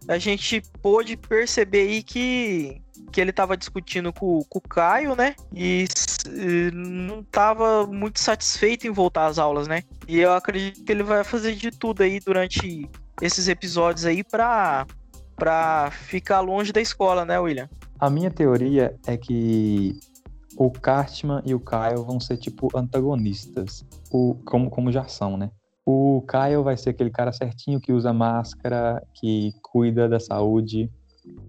a 0.08 0.18
gente 0.18 0.62
pôde 0.82 1.16
perceber 1.16 1.82
aí 1.82 2.02
que, 2.02 2.80
que 3.12 3.20
ele 3.20 3.32
tava 3.32 3.56
discutindo 3.56 4.12
com, 4.12 4.42
com 4.48 4.58
o 4.58 4.62
Caio, 4.62 5.14
né? 5.14 5.34
E 5.54 5.86
e 6.26 6.70
não 6.72 7.22
tava 7.22 7.86
muito 7.86 8.20
satisfeito 8.20 8.86
em 8.86 8.90
voltar 8.90 9.26
às 9.26 9.38
aulas, 9.38 9.68
né? 9.68 9.82
E 10.08 10.20
eu 10.20 10.32
acredito 10.32 10.82
que 10.82 10.92
ele 10.92 11.02
vai 11.02 11.22
fazer 11.22 11.54
de 11.54 11.70
tudo 11.70 12.02
aí 12.02 12.20
durante 12.20 12.88
esses 13.20 13.48
episódios 13.48 14.06
aí 14.06 14.24
pra, 14.24 14.86
pra 15.36 15.90
ficar 15.90 16.40
longe 16.40 16.72
da 16.72 16.80
escola, 16.80 17.24
né, 17.24 17.38
William? 17.38 17.68
A 17.98 18.10
minha 18.10 18.30
teoria 18.30 18.94
é 19.06 19.16
que 19.16 19.98
o 20.56 20.70
Cartman 20.70 21.42
e 21.44 21.54
o 21.54 21.60
Kyle 21.60 22.04
vão 22.06 22.20
ser 22.20 22.36
tipo 22.36 22.68
antagonistas, 22.76 23.84
o, 24.10 24.34
como, 24.44 24.70
como 24.70 24.92
já 24.92 25.04
são, 25.06 25.36
né? 25.36 25.50
O 25.86 26.24
Kyle 26.26 26.62
vai 26.62 26.76
ser 26.76 26.90
aquele 26.90 27.10
cara 27.10 27.32
certinho 27.32 27.80
que 27.80 27.92
usa 27.92 28.12
máscara, 28.12 29.02
que 29.14 29.52
cuida 29.62 30.08
da 30.08 30.18
saúde. 30.18 30.90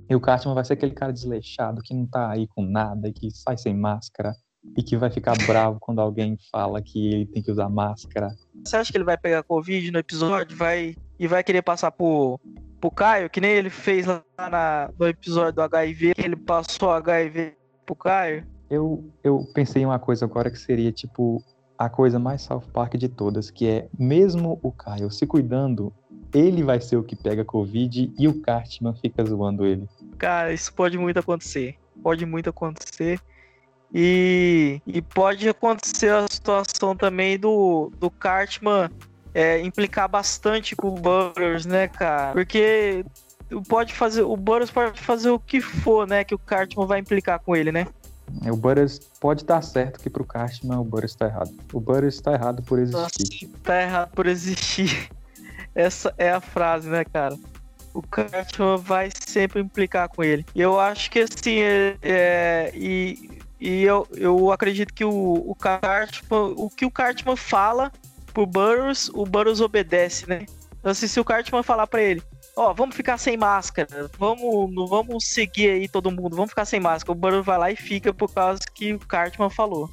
E 0.10 0.16
o 0.16 0.20
Cartman 0.20 0.54
vai 0.56 0.66
ser 0.66 0.74
aquele 0.74 0.94
cara 0.94 1.14
desleixado 1.14 1.82
que 1.82 1.94
não 1.94 2.06
tá 2.06 2.30
aí 2.32 2.48
com 2.48 2.64
nada, 2.66 3.12
que 3.12 3.30
sai 3.32 3.58
sem 3.58 3.74
máscara 3.76 4.34
e 4.76 4.82
que 4.82 4.98
vai 4.98 5.10
ficar 5.12 5.36
bravo 5.46 5.80
quando 5.80 6.00
alguém 6.02 6.38
fala 6.52 6.82
que 6.82 7.08
ele 7.14 7.26
tem 7.28 7.44
que 7.44 7.52
usar 7.52 7.70
máscara. 7.70 8.34
Você 8.66 8.76
acha 8.76 8.92
que 8.92 8.98
ele 8.98 9.06
vai 9.06 9.18
pegar 9.18 9.44
Covid 9.44 9.92
no 9.92 10.00
episódio 10.00 10.58
vai, 10.58 10.96
e 11.20 11.28
vai 11.28 11.44
querer 11.44 11.62
passar 11.62 11.92
pro, 11.92 12.40
pro 12.82 12.90
Caio, 12.92 13.30
que 13.30 13.40
nem 13.40 13.52
ele 13.52 13.70
fez 13.70 14.06
lá 14.06 14.24
na- 14.38 14.90
no 15.00 15.08
episódio 15.08 15.54
do 15.54 15.62
HIV, 15.62 16.14
ele 16.18 16.36
passou 16.36 16.90
HIV 16.92 17.54
pro 17.86 17.96
Caio? 17.96 18.46
Eu, 18.70 19.04
eu 19.24 19.48
pensei 19.54 19.84
em 19.84 19.86
uma 19.86 20.00
coisa 20.00 20.26
agora 20.26 20.50
que 20.50 20.58
seria 20.58 20.92
tipo 20.92 21.44
a 21.78 21.90
coisa 21.90 22.18
mais 22.18 22.42
South 22.42 22.64
Park 22.74 22.96
de 22.96 23.10
todas, 23.10 23.52
que 23.52 23.68
é 23.68 23.88
mesmo 23.98 24.60
o 24.64 24.72
Kyle 24.72 25.12
se 25.12 25.28
cuidando, 25.28 25.94
ele 26.34 26.64
vai 26.64 26.80
ser 26.82 26.98
o 26.98 27.04
que 27.04 27.16
pega 27.16 27.44
Covid 27.44 28.14
e 28.18 28.28
o 28.28 28.42
Cartman 28.42 28.94
fica 28.94 29.24
zoando 29.24 29.66
ele. 29.66 29.88
Cara, 30.18 30.54
isso 30.54 30.74
pode 30.74 30.98
muito 30.98 31.20
acontecer. 31.20 31.76
Pode 32.02 32.26
muito 32.26 32.50
acontecer. 32.50 33.20
E, 33.94 34.82
e 34.86 35.02
pode 35.02 35.48
acontecer 35.48 36.12
a 36.12 36.26
situação 36.30 36.96
também 36.96 37.38
do, 37.38 37.92
do 38.00 38.10
Cartman 38.10 38.90
é, 39.34 39.62
implicar 39.62 40.10
bastante 40.10 40.76
com 40.76 40.90
o 40.90 40.92
Butters, 40.92 41.66
né, 41.66 41.88
cara? 41.88 42.34
Porque 42.34 43.06
pode 43.68 43.94
fazer, 43.94 44.24
o 44.24 44.36
Butters 44.36 44.72
pode 44.72 45.00
fazer 45.00 45.30
o 45.30 45.40
que 45.40 45.62
for, 45.62 46.08
né? 46.08 46.24
Que 46.24 46.36
o 46.36 46.40
Cartman 46.40 46.88
vai 46.88 47.00
implicar 47.00 47.40
com 47.40 47.56
ele, 47.56 47.72
né? 47.72 47.88
É, 48.44 48.52
O 48.52 48.56
Butters 48.56 49.00
pode 49.20 49.42
estar 49.42 49.62
certo 49.62 50.00
que 50.00 50.10
pro 50.10 50.26
Cartman 50.26 50.80
o 50.80 50.84
Butters 50.84 51.16
tá 51.16 51.28
errado. 51.28 51.54
O 51.74 51.80
Butters 51.80 52.20
tá 52.22 52.34
errado 52.34 52.62
por 52.64 52.80
Nossa, 52.80 53.12
existir. 53.20 53.48
tá 53.64 53.82
errado 53.82 54.12
por 54.12 54.26
existir. 54.28 55.10
Essa 55.74 56.14
é 56.18 56.32
a 56.32 56.40
frase, 56.40 56.88
né, 56.88 57.04
cara? 57.04 57.38
O 57.94 58.02
Cartman 58.02 58.78
vai 58.78 59.10
sempre 59.26 59.62
implicar 59.62 60.10
com 60.10 60.24
ele. 60.24 60.46
E 60.54 60.62
eu 60.62 60.80
acho 60.80 61.10
que 61.12 61.20
assim, 61.20 61.60
é, 61.60 61.98
é, 62.02 62.72
e, 62.76 63.40
e 63.60 63.84
eu, 63.84 64.08
eu 64.16 64.52
acredito 64.52 64.94
que 64.94 65.06
o, 65.06 65.44
o 65.50 65.56
Cartman, 65.56 66.54
o 66.58 66.70
que 66.70 66.86
o 66.86 66.92
Cartman 66.92 67.36
fala 67.36 67.92
pro 68.34 68.46
Burroughs, 68.46 69.10
o 69.14 69.26
Burroughs 69.26 69.62
obedece, 69.62 70.30
né? 70.30 70.46
Então, 70.80 70.92
assim, 70.92 71.08
se 71.08 71.20
o 71.20 71.26
Cartman 71.26 71.64
falar 71.64 71.88
pra 71.88 72.02
ele, 72.02 72.22
ó, 72.56 72.74
vamos 72.74 72.96
ficar 72.96 73.18
sem 73.18 73.36
máscara, 73.36 74.10
vamos, 74.18 74.74
não 74.74 74.88
vamos 74.88 75.26
seguir 75.26 75.70
aí 75.70 75.88
todo 75.88 76.12
mundo, 76.12 76.36
vamos 76.36 76.52
ficar 76.52 76.66
sem 76.66 76.80
máscara. 76.80 77.12
O 77.12 77.20
Burroughs 77.20 77.46
vai 77.46 77.58
lá 77.58 77.72
e 77.72 77.76
fica 77.76 78.14
por 78.14 78.34
causa 78.34 78.62
que 78.74 78.94
o 78.94 79.00
Cartman 79.00 79.50
falou. 79.50 79.90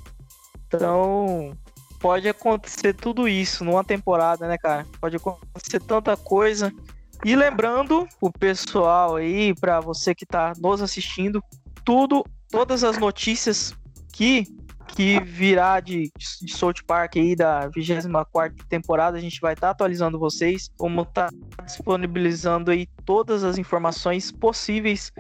Então, 0.67 1.57
pode 1.99 2.29
acontecer 2.29 2.95
tudo 2.95 3.29
isso 3.29 3.65
numa 3.65 3.85
temporada, 3.85 4.47
né, 4.47 4.57
cara? 4.57 4.87
Pode 5.01 5.17
acontecer 5.17 5.81
tanta 5.81 6.17
coisa. 6.17 6.73
E 7.25 7.37
lembrando 7.37 8.09
o 8.21 8.33
pessoal 8.33 9.17
aí, 9.17 9.55
para 9.55 9.81
você 9.81 10.15
que 10.15 10.27
tá 10.27 10.53
nos 10.59 10.81
assistindo, 10.81 11.43
tudo, 11.85 12.25
todas 12.49 12.83
as 12.83 12.99
notícias 12.99 13.75
que 14.13 14.45
que 14.95 15.21
virá 15.23 15.81
de, 15.81 16.11
de 16.43 16.53
South 16.53 16.85
Park 16.87 17.17
aí 17.17 17.35
da 17.35 17.69
24 17.69 18.67
temporada, 18.69 19.17
a 19.17 19.21
gente 19.21 19.41
vai 19.41 19.55
estar 19.55 19.69
tá 19.69 19.71
atualizando 19.71 20.19
vocês, 20.19 20.69
como 20.77 21.05
tá 21.05 21.29
disponibilizando 21.65 22.71
aí 22.71 22.87
todas 23.05 23.43
as 23.43 23.59
informações 23.59 24.31
possíveis 24.31 25.11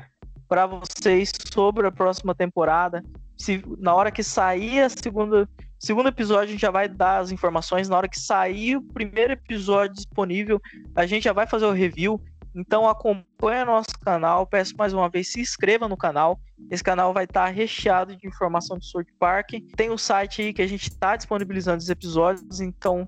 para 0.46 0.66
vocês 0.66 1.32
sobre 1.52 1.86
a 1.86 1.92
próxima 1.92 2.34
temporada. 2.34 3.02
Se 3.38 3.62
na 3.78 3.94
hora 3.94 4.10
que 4.10 4.22
sair 4.22 4.80
a 4.80 4.88
segunda 4.90 5.48
segundo 5.78 6.08
episódio, 6.08 6.44
a 6.44 6.52
gente 6.52 6.60
já 6.60 6.70
vai 6.70 6.88
dar 6.88 7.18
as 7.18 7.32
informações. 7.32 7.88
Na 7.88 7.96
hora 7.96 8.08
que 8.08 8.20
sair 8.20 8.76
o 8.76 8.82
primeiro 8.82 9.32
episódio 9.32 9.96
disponível, 9.96 10.60
a 10.94 11.06
gente 11.06 11.24
já 11.24 11.32
vai 11.32 11.46
fazer 11.46 11.64
o 11.64 11.72
review. 11.72 12.20
Então 12.54 12.88
acompanha 12.88 13.64
nosso 13.64 13.98
canal, 14.04 14.46
peço 14.46 14.76
mais 14.76 14.92
uma 14.92 15.08
vez, 15.08 15.32
se 15.32 15.40
inscreva 15.40 15.88
no 15.88 15.96
canal. 15.96 16.38
Esse 16.70 16.84
canal 16.84 17.12
vai 17.12 17.24
estar 17.24 17.46
recheado 17.48 18.14
de 18.14 18.26
informação 18.26 18.78
de 18.78 18.86
Sword 18.86 19.10
Park. 19.18 19.52
Tem 19.76 19.90
o 19.90 19.98
site 19.98 20.42
aí 20.42 20.52
que 20.52 20.62
a 20.62 20.66
gente 20.66 20.88
está 20.88 21.16
disponibilizando 21.16 21.78
os 21.78 21.88
episódios, 21.88 22.60
então 22.60 23.06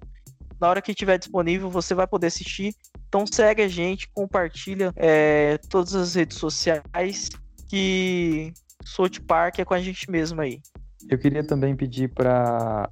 na 0.60 0.68
hora 0.68 0.80
que 0.80 0.92
estiver 0.92 1.18
disponível 1.18 1.68
você 1.68 1.94
vai 1.94 2.06
poder 2.06 2.28
assistir. 2.28 2.74
Então 3.08 3.26
segue 3.26 3.62
a 3.62 3.68
gente, 3.68 4.08
compartilha 4.12 4.92
é, 4.96 5.58
todas 5.68 5.94
as 5.94 6.14
redes 6.14 6.38
sociais 6.38 7.28
que 7.68 8.52
South 8.84 9.20
Park 9.26 9.58
é 9.58 9.64
com 9.64 9.74
a 9.74 9.80
gente 9.80 10.10
mesmo 10.10 10.40
aí. 10.40 10.60
Eu 11.08 11.18
queria 11.18 11.44
também 11.44 11.76
pedir 11.76 12.08
para 12.08 12.88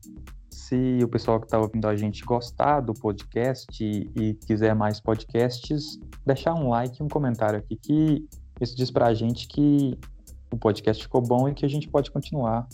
se 0.73 1.05
o 1.05 1.09
pessoal 1.09 1.39
que 1.39 1.45
está 1.47 1.59
ouvindo 1.59 1.87
a 1.87 1.95
gente 1.95 2.25
gostar 2.25 2.81
do 2.81 2.95
podcast 2.95 3.67
e, 3.79 4.11
e, 4.17 4.35
quiser 4.35 4.75
mais 4.75 4.99
podcasts, 4.99 5.99
deixar 6.25 6.55
um 6.55 6.71
like 6.71 6.99
e 6.99 7.03
um 7.03 7.09
comentário 7.09 7.59
aqui 7.59 7.77
que 7.77 8.27
isso 8.59 8.75
diz 8.75 8.91
para 8.91 9.09
a 9.09 9.15
gente 9.15 9.47
que 9.47 9.99
o 10.51 10.57
podcast 10.57 11.03
ficou 11.03 11.21
bom 11.21 11.47
e 11.47 11.53
que 11.53 11.67
a 11.67 11.69
gente 11.69 11.89
pode 11.89 12.11
continuar. 12.11 12.67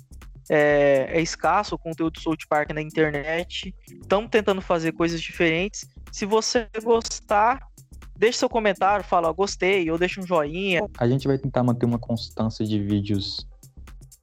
É, 0.49 1.09
é 1.11 1.21
escasso 1.21 1.75
o 1.75 1.79
conteúdo 1.79 2.13
do 2.13 2.21
South 2.21 2.37
Park 2.49 2.71
na 2.71 2.81
internet. 2.81 3.75
Estamos 3.91 4.31
tentando 4.31 4.61
fazer 4.61 4.93
coisas 4.93 5.21
diferentes. 5.21 5.85
Se 6.13 6.25
você 6.25 6.69
gostar, 6.85 7.67
deixe 8.17 8.39
seu 8.39 8.49
comentário, 8.49 9.05
fala 9.05 9.33
gostei, 9.33 9.91
ou 9.91 9.99
deixa 9.99 10.21
um 10.21 10.27
joinha. 10.27 10.83
A 10.99 11.09
gente 11.09 11.27
vai 11.27 11.37
tentar 11.37 11.65
manter 11.65 11.85
uma 11.85 11.99
constância 11.99 12.65
de 12.65 12.81
vídeos 12.81 13.45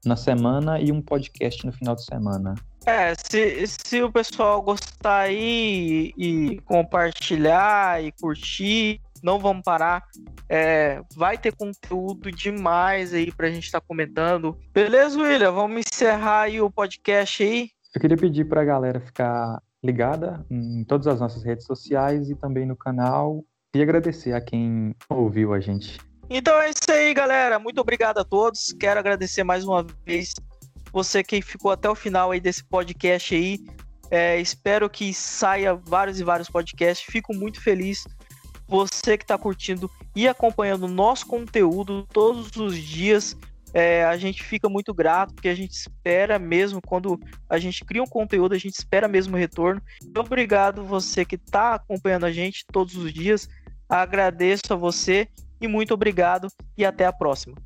na 0.05 0.15
semana 0.15 0.79
e 0.79 0.93
um 0.93 1.01
podcast 1.01 1.65
no 1.65 1.73
final 1.73 1.93
de 1.93 2.05
semana. 2.05 2.55
É, 2.85 3.15
se, 3.15 3.65
se 3.67 4.03
o 4.03 4.11
pessoal 4.11 4.61
gostar 4.61 5.21
aí 5.21 6.13
e, 6.15 6.59
compartilhar 6.65 8.03
e 8.03 8.11
curtir, 8.11 9.01
não 9.23 9.39
vamos 9.39 9.63
parar. 9.63 10.03
É, 10.47 11.01
vai 11.15 11.35
ter 11.35 11.55
conteúdo 11.55 12.31
demais 12.31 13.11
aí 13.11 13.31
pra 13.31 13.49
gente 13.49 13.65
estar 13.65 13.81
tá 13.81 13.85
comentando. 13.87 14.55
Beleza, 14.71 15.19
William? 15.19 15.51
Vamos 15.51 15.83
encerrar 15.87 16.41
aí 16.41 16.61
o 16.61 16.69
podcast 16.69 17.43
aí. 17.43 17.69
Eu 17.93 17.99
queria 17.99 18.17
pedir 18.17 18.45
pra 18.45 18.63
galera 18.63 18.99
ficar 18.99 19.59
ligada 19.83 20.45
em 20.49 20.83
todas 20.83 21.07
as 21.07 21.19
nossas 21.19 21.43
redes 21.43 21.65
sociais 21.65 22.29
e 22.29 22.35
também 22.35 22.65
no 22.67 22.75
canal 22.75 23.43
e 23.73 23.81
agradecer 23.81 24.33
a 24.33 24.41
quem 24.41 24.95
ouviu 25.09 25.53
a 25.53 25.59
gente. 25.59 25.99
Então 26.29 26.59
é 26.59 26.69
isso 26.69 26.91
aí, 26.91 27.13
galera. 27.13 27.57
Muito 27.57 27.79
obrigado 27.79 28.19
a 28.19 28.23
todos. 28.23 28.73
Quero 28.79 28.99
agradecer 28.99 29.43
mais 29.43 29.63
uma 29.63 29.85
vez 30.05 30.33
você 30.95 31.21
que 31.21 31.41
ficou 31.41 31.71
até 31.71 31.89
o 31.89 31.93
final 31.93 32.31
aí 32.31 32.39
desse 32.39 32.63
podcast 32.63 33.35
aí. 33.35 33.59
É, 34.09 34.39
espero 34.39 34.89
que 34.89 35.13
saia 35.13 35.75
vários 35.75 36.21
e 36.21 36.23
vários 36.23 36.49
podcasts. 36.49 37.05
Fico 37.05 37.35
muito 37.35 37.59
feliz. 37.59 38.07
Você 38.65 39.17
que 39.17 39.25
está 39.25 39.37
curtindo 39.37 39.91
e 40.15 40.25
acompanhando 40.25 40.87
nosso 40.87 41.27
conteúdo 41.27 42.07
todos 42.13 42.55
os 42.55 42.77
dias. 42.77 43.35
É, 43.73 44.05
a 44.05 44.15
gente 44.15 44.41
fica 44.41 44.69
muito 44.69 44.93
grato, 44.93 45.33
porque 45.33 45.49
a 45.49 45.53
gente 45.53 45.73
espera 45.73 46.39
mesmo, 46.39 46.79
quando 46.81 47.19
a 47.49 47.57
gente 47.57 47.83
cria 47.83 48.01
um 48.01 48.07
conteúdo, 48.07 48.55
a 48.55 48.57
gente 48.57 48.75
espera 48.75 49.05
mesmo 49.05 49.35
o 49.35 49.37
retorno. 49.37 49.81
Obrigado 50.17 50.85
você 50.85 51.25
que 51.25 51.35
está 51.35 51.75
acompanhando 51.75 52.25
a 52.25 52.31
gente 52.31 52.63
todos 52.71 52.95
os 52.95 53.11
dias. 53.11 53.49
Agradeço 53.89 54.71
a 54.71 54.77
você 54.77 55.27
e 55.59 55.67
muito 55.67 55.93
obrigado 55.93 56.47
e 56.77 56.85
até 56.85 57.05
a 57.05 57.11
próxima. 57.11 57.57